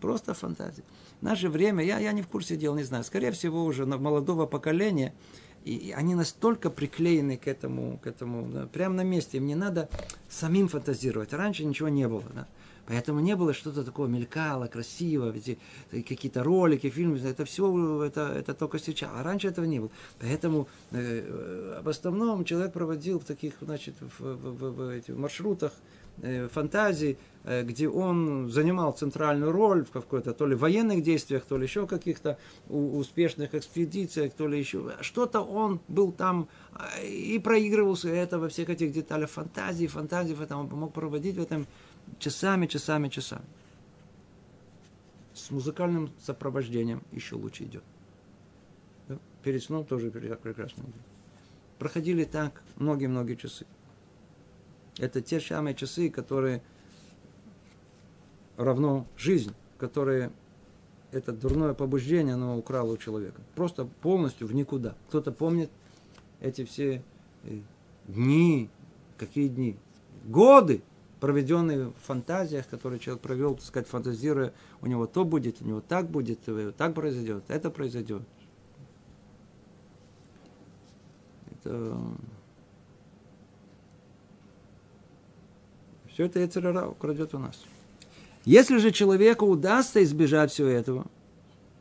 [0.00, 0.84] Просто фантазии.
[1.20, 4.46] В наше время, я, я не в курсе дел, не знаю, скорее всего уже молодого
[4.46, 5.14] поколения,
[5.64, 9.38] и они настолько приклеены к этому, к этому да, прямо на месте.
[9.38, 9.88] Им не надо
[10.28, 11.32] самим фантазировать.
[11.32, 12.24] Раньше ничего не было.
[12.34, 12.48] Да.
[12.86, 15.58] Поэтому не было что-то такое мелькало, красиво, эти
[15.90, 19.10] какие-то ролики, фильмы, это все, это, это только сейчас.
[19.14, 19.90] А раньше этого не было.
[20.20, 25.72] Поэтому э, в основном человек проводил в таких, значит, в, в, в, в этих маршрутах
[26.22, 31.56] э, фантазий, э, где он занимал центральную роль в какой-то то ли военных действиях, то
[31.56, 32.36] ли еще каких-то
[32.68, 38.70] успешных экспедициях, то ли еще что-то он был там э, и проигрывался это во всех
[38.70, 41.66] этих деталях фантазии, фантазии, он мог проводить в этом
[42.18, 43.44] часами, часами, часами.
[45.34, 47.84] С музыкальным сопровождением еще лучше идет.
[49.08, 49.18] Да?
[49.42, 51.02] Перед сном тоже прекрасно идет.
[51.78, 53.66] Проходили так многие-многие часы.
[54.98, 56.62] Это те самые часы, которые
[58.56, 60.30] равно жизнь, которые
[61.12, 63.40] это дурное побуждение, оно украло у человека.
[63.54, 64.94] Просто полностью в никуда.
[65.08, 65.70] Кто-то помнит
[66.40, 67.02] эти все
[67.44, 67.60] э,
[68.06, 68.70] дни,
[69.18, 69.76] какие дни,
[70.24, 70.82] годы,
[71.22, 75.80] проведенные в фантазиях, которые человек провел, так сказать, фантазируя, у него то будет, у него
[75.80, 76.40] так будет,
[76.76, 78.22] так произойдет, это произойдет.
[81.46, 81.96] Это...
[86.08, 87.56] Все это Эцерара украдет у нас.
[88.44, 91.06] Если же человеку удастся избежать всего этого,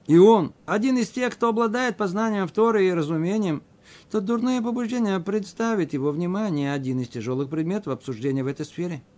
[0.06, 3.64] и он один из тех, кто обладает познанием Торы и разумением,
[4.12, 9.02] то дурное побуждение представит его внимание один из тяжелых предметов обсуждения в этой сфере–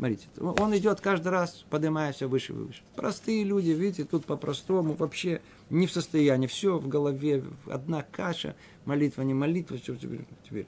[0.00, 2.80] Смотрите, он идет каждый раз, поднимая все выше и выше.
[2.96, 6.46] Простые люди, видите, тут по-простому вообще не в состоянии.
[6.46, 10.66] Все в голове, одна каша, молитва, не молитва, все теперь.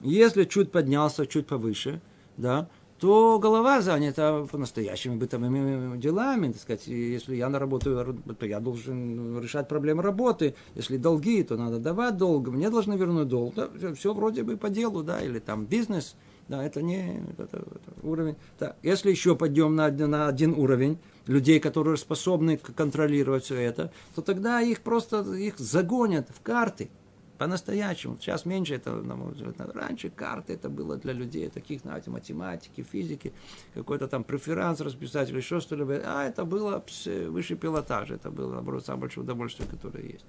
[0.00, 2.00] Если чуть поднялся, чуть повыше,
[2.36, 2.68] да,
[2.98, 6.50] то голова занята по-настоящими бытовыми делами.
[6.50, 10.56] Так сказать, если я на работу, то я должен решать проблемы работы.
[10.74, 12.48] Если долги, то надо давать долг.
[12.48, 13.54] Мне должны вернуть долг.
[13.54, 16.16] Да, все вроде бы по делу, да, или там бизнес–
[16.48, 18.36] да, это не это, это уровень.
[18.58, 18.76] Да.
[18.82, 24.60] Если еще пойдем на, на один уровень людей, которые способны контролировать все это, то тогда
[24.60, 26.90] их просто их загонят в карты
[27.38, 28.18] по-настоящему.
[28.20, 29.56] Сейчас меньше это, взгляд.
[29.74, 33.32] Раньше карты это было для людей таких, знаете, математики, физики,
[33.74, 36.00] какой-то там преферанс расписать или еще что-либо.
[36.04, 36.84] А это было
[37.28, 40.24] выше пилотажа, это было, наоборот, самое большое удовольствие, которое есть.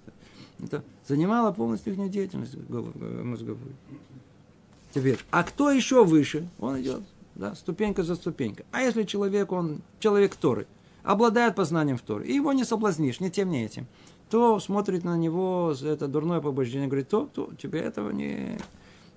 [0.59, 3.75] Это занимало полностью их деятельность мозговую.
[4.93, 6.47] Теперь, а кто еще выше?
[6.59, 7.01] Он идет,
[7.35, 8.65] да, ступенька за ступенькой.
[8.71, 10.67] А если человек, он человек Торы,
[11.03, 13.87] обладает познанием в Торе, и его не соблазнишь ни тем, ни этим,
[14.29, 18.59] то смотрит на него это дурное побуждение, говорит, то, то тебе этого не,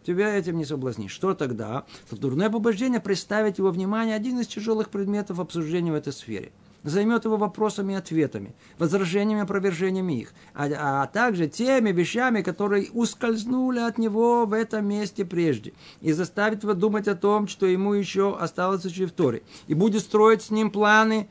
[0.05, 1.13] тебя этим не соблазнишь.
[1.13, 1.85] Что тогда?
[2.09, 6.53] То дурное побуждение представить его внимание один из тяжелых предметов обсуждения в этой сфере–
[6.87, 12.91] займет его вопросами и ответами, возражениями и опровержениями их, а, а также теми вещами, которые
[12.93, 17.93] ускользнули от него в этом месте прежде, и заставит его думать о том, что ему
[17.93, 21.29] еще осталось учить в Торе, и будет строить с ним планы,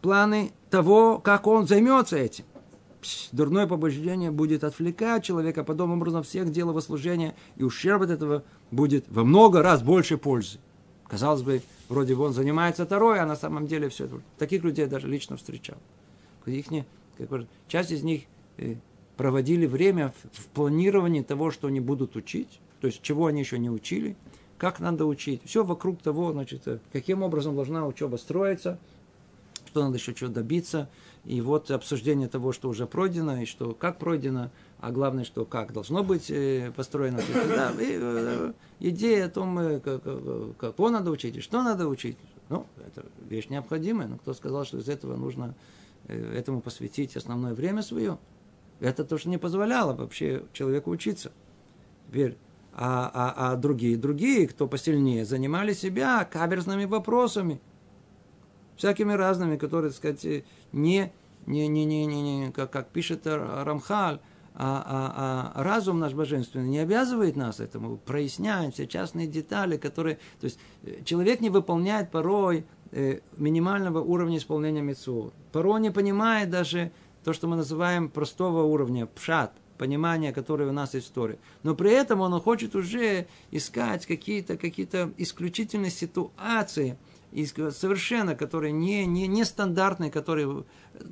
[0.00, 2.44] планы того, как он займется этим.
[3.32, 8.44] Дурное побуждение будет отвлекать человека, подобным образом всех дел его служения, и ущерб от этого
[8.70, 10.60] будет во много раз больше пользы.
[11.08, 11.62] Казалось бы,
[11.92, 14.20] вроде бы он занимается второй, а на самом деле все это.
[14.38, 15.76] Таких людей я даже лично встречал.
[16.46, 16.86] Их не,
[17.18, 18.22] как часть из них
[18.56, 18.76] э,
[19.16, 23.70] проводили время в планировании того, что они будут учить, то есть чего они еще не
[23.70, 24.16] учили,
[24.58, 25.42] как надо учить.
[25.44, 28.78] Все вокруг того, значит, э, каким образом должна учеба строиться,
[29.66, 30.88] что надо еще чего добиться.
[31.24, 34.50] И вот обсуждение того, что уже пройдено, и что как пройдено,
[34.82, 37.20] а главное, что как должно быть э, построено.
[37.48, 40.02] Да, и, э, идея о том, э, как,
[40.58, 42.16] кого надо учить и что надо учить,
[42.48, 45.54] ну, это вещь необходимая, но кто сказал, что из этого нужно
[46.08, 48.18] этому посвятить основное время свое?
[48.80, 51.30] Это то, что не позволяло вообще человеку учиться.
[52.08, 52.36] Теперь,
[52.72, 57.60] а, а, а другие, другие, кто посильнее, занимали себя каверзными вопросами,
[58.76, 61.12] всякими разными, которые, так сказать, не,
[61.46, 64.18] не, не, не, не, не как, как пишет Рамхаль,
[64.54, 70.16] а, а, а разум наш божественный не обязывает нас этому, проясняем все частные детали, которые...
[70.40, 75.32] То есть э, человек не выполняет порой э, минимального уровня исполнения митцвот.
[75.52, 76.92] Порой не понимает даже
[77.24, 81.38] то, что мы называем простого уровня, пшат, понимание, которое у нас есть в истории.
[81.62, 84.86] Но при этом он хочет уже искать какие-то какие
[85.16, 86.96] исключительные ситуации,
[87.70, 90.64] совершенно, которые не, не, не стандартные, которые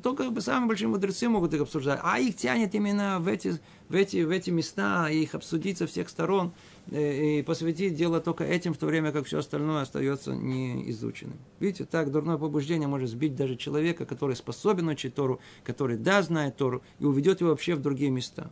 [0.02, 2.00] только самые большие мудрецы могут их обсуждать.
[2.02, 3.58] А их тянет именно в эти,
[3.88, 6.52] в эти, в эти места, их обсудить со всех сторон
[6.90, 11.38] э, и посвятить дело только этим, в то время как все остальное остается неизученным.
[11.58, 16.56] Видите, так дурное побуждение может сбить даже человека, который способен учить Тору, который да, знает
[16.56, 18.50] Тору, и уведет его вообще в другие места.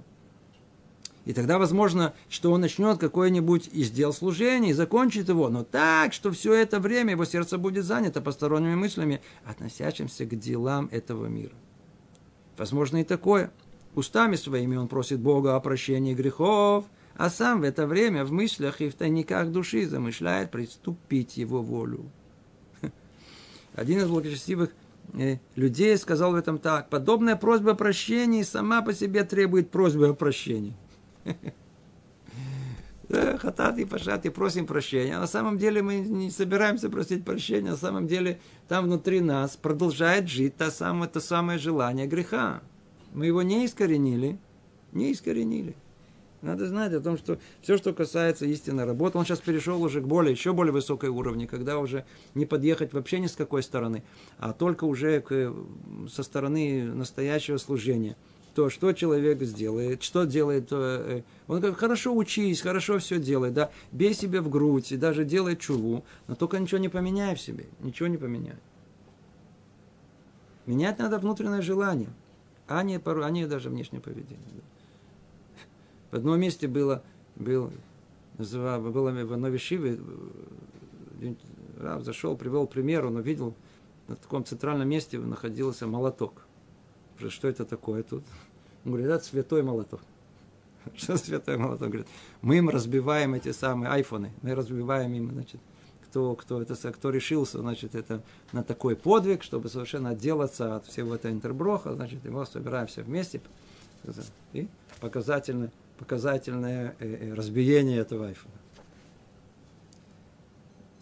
[1.29, 6.14] И тогда возможно, что он начнет какой-нибудь из дел служения и закончит его, но так,
[6.14, 11.53] что все это время его сердце будет занято посторонними мыслями, относящимся к делам этого мира.
[12.57, 13.51] Возможно и такое.
[13.95, 18.81] Устами своими он просит Бога о прощении грехов, а сам в это время в мыслях
[18.81, 22.11] и в тайниках души замышляет приступить его волю.
[23.74, 24.70] Один из благочестивых
[25.12, 26.89] э, людей сказал в этом так.
[26.89, 30.74] Подобная просьба о прощении сама по себе требует просьбы о прощении.
[33.09, 35.16] Хатат и пашат и просим прощения.
[35.16, 37.71] А на самом деле мы не собираемся просить прощения.
[37.71, 38.39] На самом деле
[38.69, 42.61] там внутри нас продолжает жить то самое, то самое желание греха.
[43.14, 44.39] Мы его не искоренили.
[44.93, 45.75] Не искоренили.
[46.43, 50.07] Надо знать о том, что все, что касается истинной работы, он сейчас перешел уже к
[50.07, 52.05] более, еще более высокой уровне, когда уже
[52.35, 54.05] не подъехать вообще ни с какой стороны,
[54.39, 55.53] а только уже к,
[56.09, 58.16] со стороны настоящего служения–
[58.59, 63.71] то, что человек сделает, что делает, э, он говорит, хорошо учись, хорошо все делай, да,
[63.93, 67.67] бей себе в грудь и даже делай чуву, но только ничего не поменяй в себе,
[67.79, 68.57] ничего не поменяй.
[70.67, 72.09] Менять надо внутреннее желание,
[72.67, 74.43] а не, а не даже внешнее поведение.
[76.11, 77.05] В одном месте было,
[77.37, 77.71] был,
[78.39, 80.01] называл, было в одной Шиве,
[81.21, 83.55] э, зашел, привел пример, он увидел,
[84.09, 86.43] на таком центральном месте находился молоток.
[87.29, 88.25] Что это такое тут?
[88.85, 90.01] Он говорит, это святой молоток.
[90.97, 91.89] Что святой молоток?
[91.89, 92.07] Говорит,
[92.43, 95.61] мы им разбиваем эти самые айфоны, мы разбиваем им, значит,
[96.09, 98.22] кто, кто, это, кто решился, значит, это
[98.53, 103.43] на такой подвиг, чтобы совершенно отделаться от всего этого интерброха, значит, его собираем все вместе,
[104.53, 104.68] и
[105.01, 108.55] показательное, показательное э, э, разбиение этого айфона.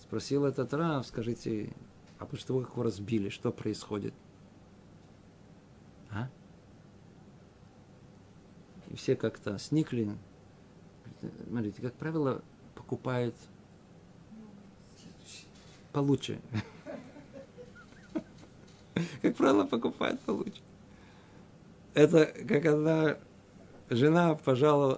[0.02, 1.70] Спросил этот Рав, скажите,
[2.18, 4.14] а того, как его разбили, что происходит?
[8.96, 10.10] Все как-то сникли.
[11.46, 12.42] Смотрите, как правило,
[12.74, 13.34] покупают
[15.92, 16.40] получше.
[19.22, 20.60] Как правило, покупают получше.
[21.92, 23.18] Это как одна
[23.90, 24.96] жена, пожалуй,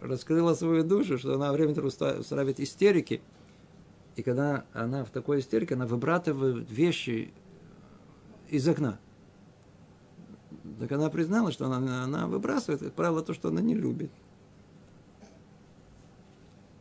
[0.00, 3.20] раскрыла свою душу, что она время устраивает истерики.
[4.16, 7.32] И когда она в такой истерике, она выбратывает вещи
[8.48, 8.98] из окна.
[10.78, 14.10] Так она признала, что она, она выбрасывает, как правило, то, что она не любит.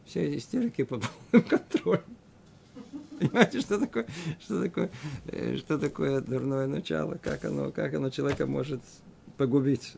[0.06, 2.04] Все эти истерики по полному контролю.
[3.20, 4.06] Понимаете, что такое,
[4.40, 4.92] что такое,
[5.26, 8.82] э, что такое дурное начало, как оно, как оно человека может
[9.38, 9.96] погубить.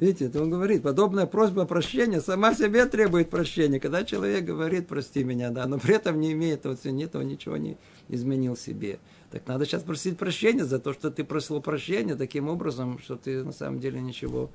[0.00, 3.80] Видите, это он говорит, подобная просьба прощения сама себе требует прощения.
[3.80, 7.56] Когда человек говорит, прости меня, да, но при этом не имеет, вот, нет, он ничего
[7.56, 7.76] не
[8.08, 9.00] изменил себе.
[9.32, 13.42] Так надо сейчас просить прощения за то, что ты просил прощения таким образом, что ты
[13.42, 14.50] на самом деле ничего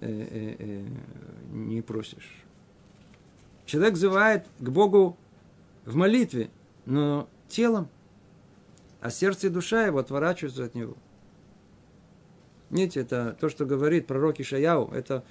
[0.00, 0.84] э, э, э,
[1.52, 2.44] не просишь.
[3.66, 5.16] Человек взывает к Богу
[5.84, 6.48] в молитве,
[6.84, 7.88] но телом,
[9.00, 10.96] а сердце и душа его отворачиваются от него.
[12.70, 15.22] Видите, это то, что говорит пророк Ишаяу, это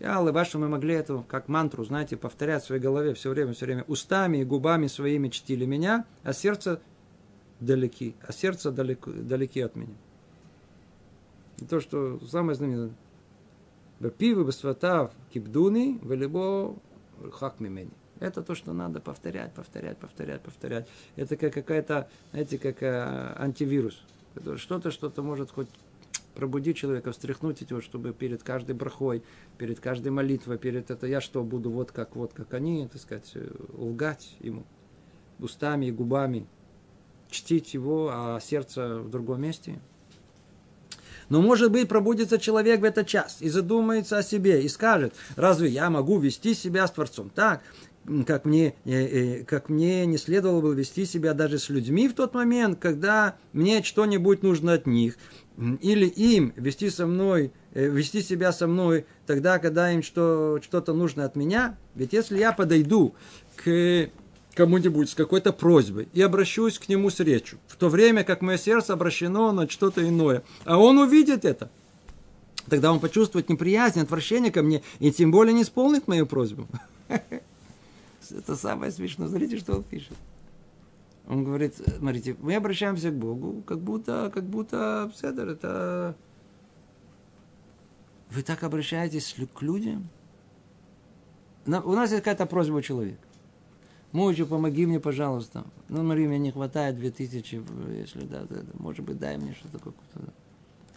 [0.00, 3.66] я вашу мы могли эту, как мантру, знаете, повторять в своей голове все время, все
[3.66, 3.84] время.
[3.88, 6.80] Устами и губами своими чтили меня, а сердце
[7.60, 9.94] далеки, а сердце далеко, далеки от меня.
[11.58, 12.90] И то, что самое знаменитое.
[14.00, 16.74] Бепивы басватав кибдуни, велибо
[17.32, 17.92] хак мимени.
[18.20, 20.88] Это то, что надо повторять, повторять, повторять, повторять.
[21.16, 24.02] Это как какая-то, знаете, как э, антивирус.
[24.56, 25.68] Что-то, что-то может хоть
[26.34, 29.22] пробудить человека, встряхнуть его, чтобы перед каждой брахой,
[29.58, 33.32] перед каждой молитвой, перед это я что буду вот как вот как они, так сказать,
[33.34, 34.64] э, лгать ему
[35.38, 36.46] устами и губами,
[37.30, 39.80] чтить его, а сердце в другом месте.
[41.28, 45.68] Но, может быть, пробудится человек в этот час и задумается о себе и скажет, разве
[45.68, 47.62] я могу вести себя с Творцом так,
[48.26, 52.14] как мне, э, э, как мне не следовало бы вести себя даже с людьми в
[52.14, 55.16] тот момент, когда мне что-нибудь нужно от них,
[55.80, 60.92] или им вести со мной, э, вести себя со мной тогда, когда им что, что-то
[60.92, 61.78] нужно от меня.
[61.94, 63.14] Ведь если я подойду
[63.56, 64.10] к
[64.54, 68.56] кому-нибудь с какой-то просьбой и обращусь к нему с речью, в то время как мое
[68.56, 71.70] сердце обращено на что-то иное, а он увидит это,
[72.68, 76.66] тогда он почувствует неприязнь, отвращение ко мне и тем более не исполнит мою просьбу.
[78.30, 79.28] Это самое смешное.
[79.28, 80.16] Смотрите, что он пишет.
[81.26, 86.16] Он говорит, смотрите, мы обращаемся к Богу, как будто, как будто, Седер, это...
[88.30, 90.08] Вы так обращаетесь к людям?
[91.66, 93.23] У нас есть какая-то просьба у человека.
[94.14, 95.64] Мойчу, помоги мне, пожалуйста.
[95.88, 97.62] Ну, смотри, мне не хватает 2000,
[97.98, 100.32] если да, да, да может быть, дай мне что-то какое-то.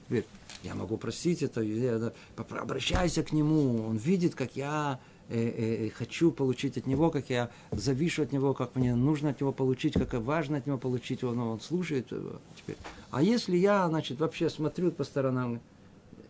[0.06, 0.26] Теперь,
[0.62, 5.00] я могу просить это, я, да, обращайся к нему, он видит, как я
[5.30, 9.42] э, э, хочу получить от него, как я завишу от него, как мне нужно от
[9.42, 12.14] него получить, как важно от него получить, он, он слушает
[12.56, 12.78] теперь.
[13.10, 15.60] А если я, значит, вообще смотрю по сторонам,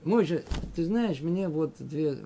[0.06, 0.46] мой же,
[0.78, 2.18] ты знаешь, мне вот две,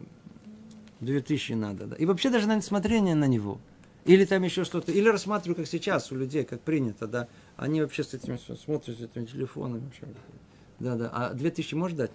[1.00, 1.96] две тысячи надо, да.
[1.96, 3.58] И вообще даже на смотрение на него–
[4.06, 4.92] или там еще что-то.
[4.92, 7.28] Или рассматриваю, как сейчас у людей, как принято, да.
[7.56, 9.86] Они вообще с этими смотрят, с этими телефонами.
[9.86, 10.08] Вообще.
[10.80, 11.10] Да, да.
[11.14, 12.12] А две тысячи можешь дать?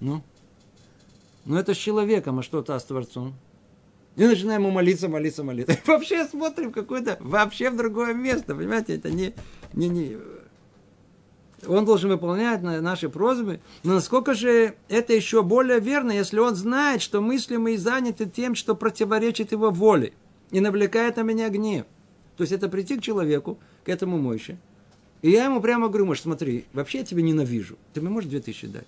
[0.00, 0.22] Ну?
[1.44, 3.34] Ну это с человеком, а что-то с Творцом.
[4.16, 5.78] И начинаем ему молиться, молиться, молиться.
[5.86, 9.34] Вообще смотрим какое-то, вообще в другое место, понимаете, это не,
[9.74, 10.16] не, не,
[11.66, 13.60] он должен выполнять наши просьбы.
[13.82, 18.54] Но насколько же это еще более верно, если он знает, что мысли мои заняты тем,
[18.54, 20.12] что противоречит его воле
[20.50, 21.86] и навлекает на меня гнев.
[22.36, 24.58] То есть это прийти к человеку, к этому мойше,
[25.22, 27.76] и я ему прямо говорю, может, смотри, вообще я тебя ненавижу.
[27.94, 28.86] Ты мне можешь 2000 дать?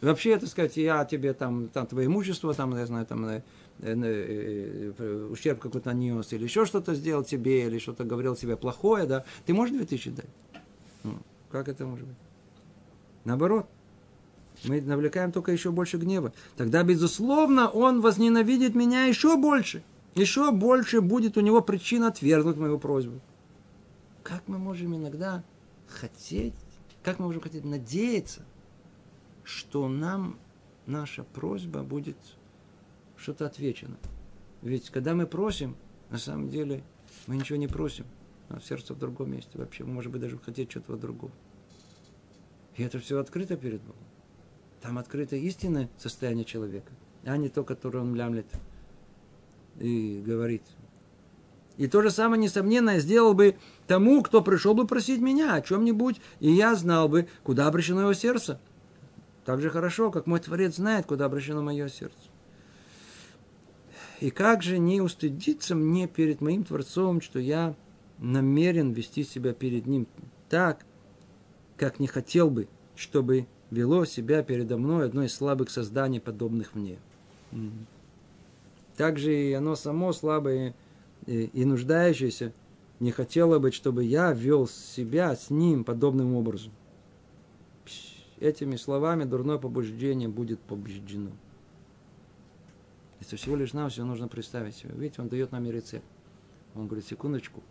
[0.00, 3.42] Вообще, так сказать, я тебе там, там твое имущество, там, я знаю, там, э,
[3.80, 9.06] э, э ущерб какой-то нанес, или еще что-то сделал тебе, или что-то говорил тебе плохое,
[9.06, 10.26] да, ты можешь 2000 дать?
[11.50, 12.16] Как это может быть?
[13.24, 13.66] Наоборот.
[14.64, 16.32] Мы навлекаем только еще больше гнева.
[16.56, 19.82] Тогда, безусловно, он возненавидит меня еще больше.
[20.14, 23.20] Еще больше будет у него причин отвергнуть мою просьбу.
[24.22, 25.44] Как мы можем иногда
[25.88, 26.54] хотеть,
[27.02, 28.46] как мы можем хотеть надеяться,
[29.44, 30.38] что нам
[30.86, 32.16] наша просьба будет
[33.16, 33.96] что-то отвечено.
[34.62, 35.76] Ведь когда мы просим,
[36.08, 36.82] на самом деле
[37.26, 38.06] мы ничего не просим
[38.48, 39.50] а сердце в другом месте.
[39.54, 41.32] Вообще, может быть, даже хотеть чего-то другого.
[42.76, 44.02] И это все открыто перед Богом.
[44.82, 46.92] Там открыто истинное состояние человека,
[47.24, 48.46] а не то, которое он млямлет
[49.78, 50.62] и говорит.
[51.76, 55.60] И то же самое, несомненно, я сделал бы тому, кто пришел бы просить меня о
[55.60, 58.60] чем-нибудь, и я знал бы, куда обращено его сердце.
[59.44, 62.16] Так же хорошо, как мой Творец знает, куда обращено мое сердце.
[64.20, 67.74] И как же не устыдиться мне перед моим Творцом, что я
[68.18, 70.06] намерен вести себя перед ним
[70.48, 70.84] так,
[71.76, 76.98] как не хотел бы, чтобы вело себя передо мной одно из слабых созданий, подобных мне.
[78.96, 80.74] Также и оно само слабое
[81.26, 82.52] и нуждающееся
[83.00, 86.72] не хотело бы, чтобы я вел себя с ним подобным образом.
[88.38, 91.30] Этими словами дурное побуждение будет побеждено.
[93.20, 94.94] Это всего лишь нам все нужно представить себе.
[94.94, 96.04] Видите, он дает нам рецепт.
[96.74, 97.62] Он говорит, секундочку,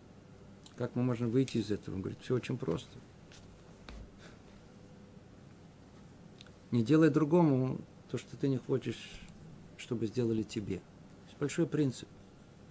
[0.76, 1.94] как мы можем выйти из этого?
[1.94, 2.98] Он говорит, все очень просто.
[6.70, 7.78] Не делай другому
[8.10, 9.20] то, что ты не хочешь,
[9.76, 10.76] чтобы сделали тебе.
[10.76, 12.08] Это большой принцип.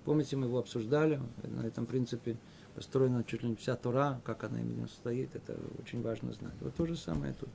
[0.03, 2.38] Помните, мы его обсуждали, на этом принципе
[2.76, 6.53] построена чуть ли не вся Тора, как она именно стоит, это очень важно знать.
[6.60, 7.49] Вот то же самое тут.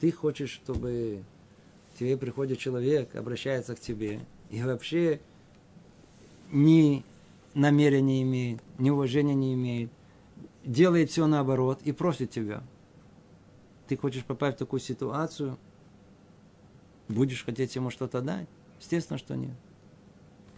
[0.00, 1.22] Ты хочешь, чтобы
[1.98, 5.20] тебе приходит человек, обращается к тебе, и вообще
[6.50, 7.04] не
[7.56, 9.90] намерения имеет, неуважения не имеет,
[10.64, 12.62] делает все наоборот и просит тебя.
[13.88, 15.58] Ты хочешь попасть в такую ситуацию,
[17.08, 18.46] будешь хотеть ему что-то дать?
[18.78, 19.56] Естественно, что нет.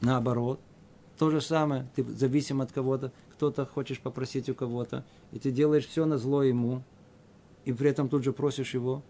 [0.00, 0.60] Наоборот.
[1.18, 5.86] То же самое, ты зависим от кого-то, кто-то хочешь попросить у кого-то, и ты делаешь
[5.86, 6.82] все на зло ему,
[7.64, 9.02] и при этом тут же просишь его,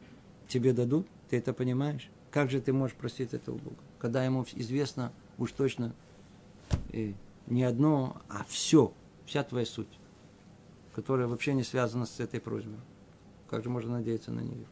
[0.47, 2.09] тебе дадут, ты это понимаешь?
[2.31, 3.77] Как же ты можешь просить этого Бога?
[3.99, 5.95] Когда ему известно уж точно,
[6.91, 7.15] и
[7.51, 8.93] не одно, а все,
[9.25, 9.99] вся твоя суть,
[10.95, 12.79] которая вообще не связана с этой просьбой.
[13.49, 14.67] Как же можно надеяться на нее?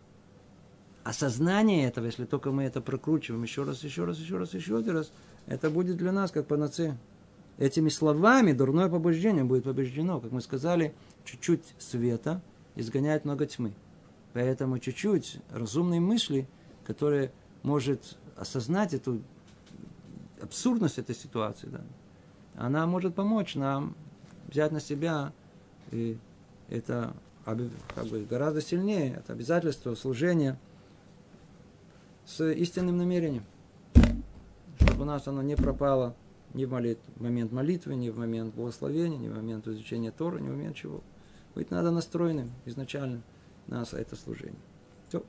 [1.05, 4.97] Осознание этого, если только мы это прокручиваем еще раз, еще раз, еще раз, еще один
[4.97, 5.13] раз,
[5.47, 6.99] это будет для нас как панацея.
[7.59, 10.21] Этими словами дурное побуждение будет побеждено.
[10.21, 12.43] Как мы сказали, чуть-чуть света
[12.75, 13.73] изгоняет много тьмы.
[14.35, 16.47] Поэтому чуть-чуть разумной мысли,
[16.85, 19.23] которая может осознать эту
[20.43, 21.81] абсурдность этой ситуации, да,
[22.57, 23.95] она может помочь нам
[24.49, 25.33] взять на себя
[25.93, 26.19] и
[26.69, 30.59] это как бы гораздо сильнее, это обязательство служения
[32.25, 33.45] с истинным намерением.
[35.05, 36.17] нас оно не пропало
[36.55, 36.99] ни в, молит...
[37.17, 40.75] в момент молитвы, ни в момент благословения, ни в момент изучения Тора, ни в момент
[40.75, 41.03] чего.
[41.55, 43.23] Быть надо настроенным изначально
[43.69, 44.59] на это служение.
[45.09, 45.23] Все.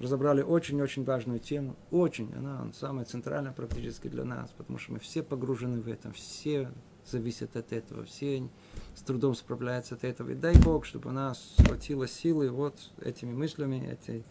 [0.00, 1.76] Разобрали очень-очень важную тему.
[1.90, 2.32] Очень.
[2.34, 6.70] Она самая центральная практически для нас, потому что мы все погружены в этом, все
[7.04, 8.48] зависят от этого, все
[8.94, 10.30] с трудом справляются от этого.
[10.30, 14.24] И дай Бог, чтобы у нас хватило силы вот этими мыслями, этой,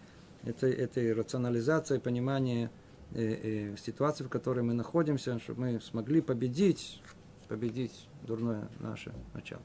[0.43, 2.71] этой, этой рационализацией, понимания
[3.11, 6.99] э, э, ситуации, в которой мы находимся, чтобы мы смогли победить,
[7.47, 9.61] победить дурное наше начало.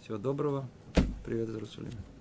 [0.00, 0.68] Всего доброго.
[1.24, 2.13] Привет из Иерусалима.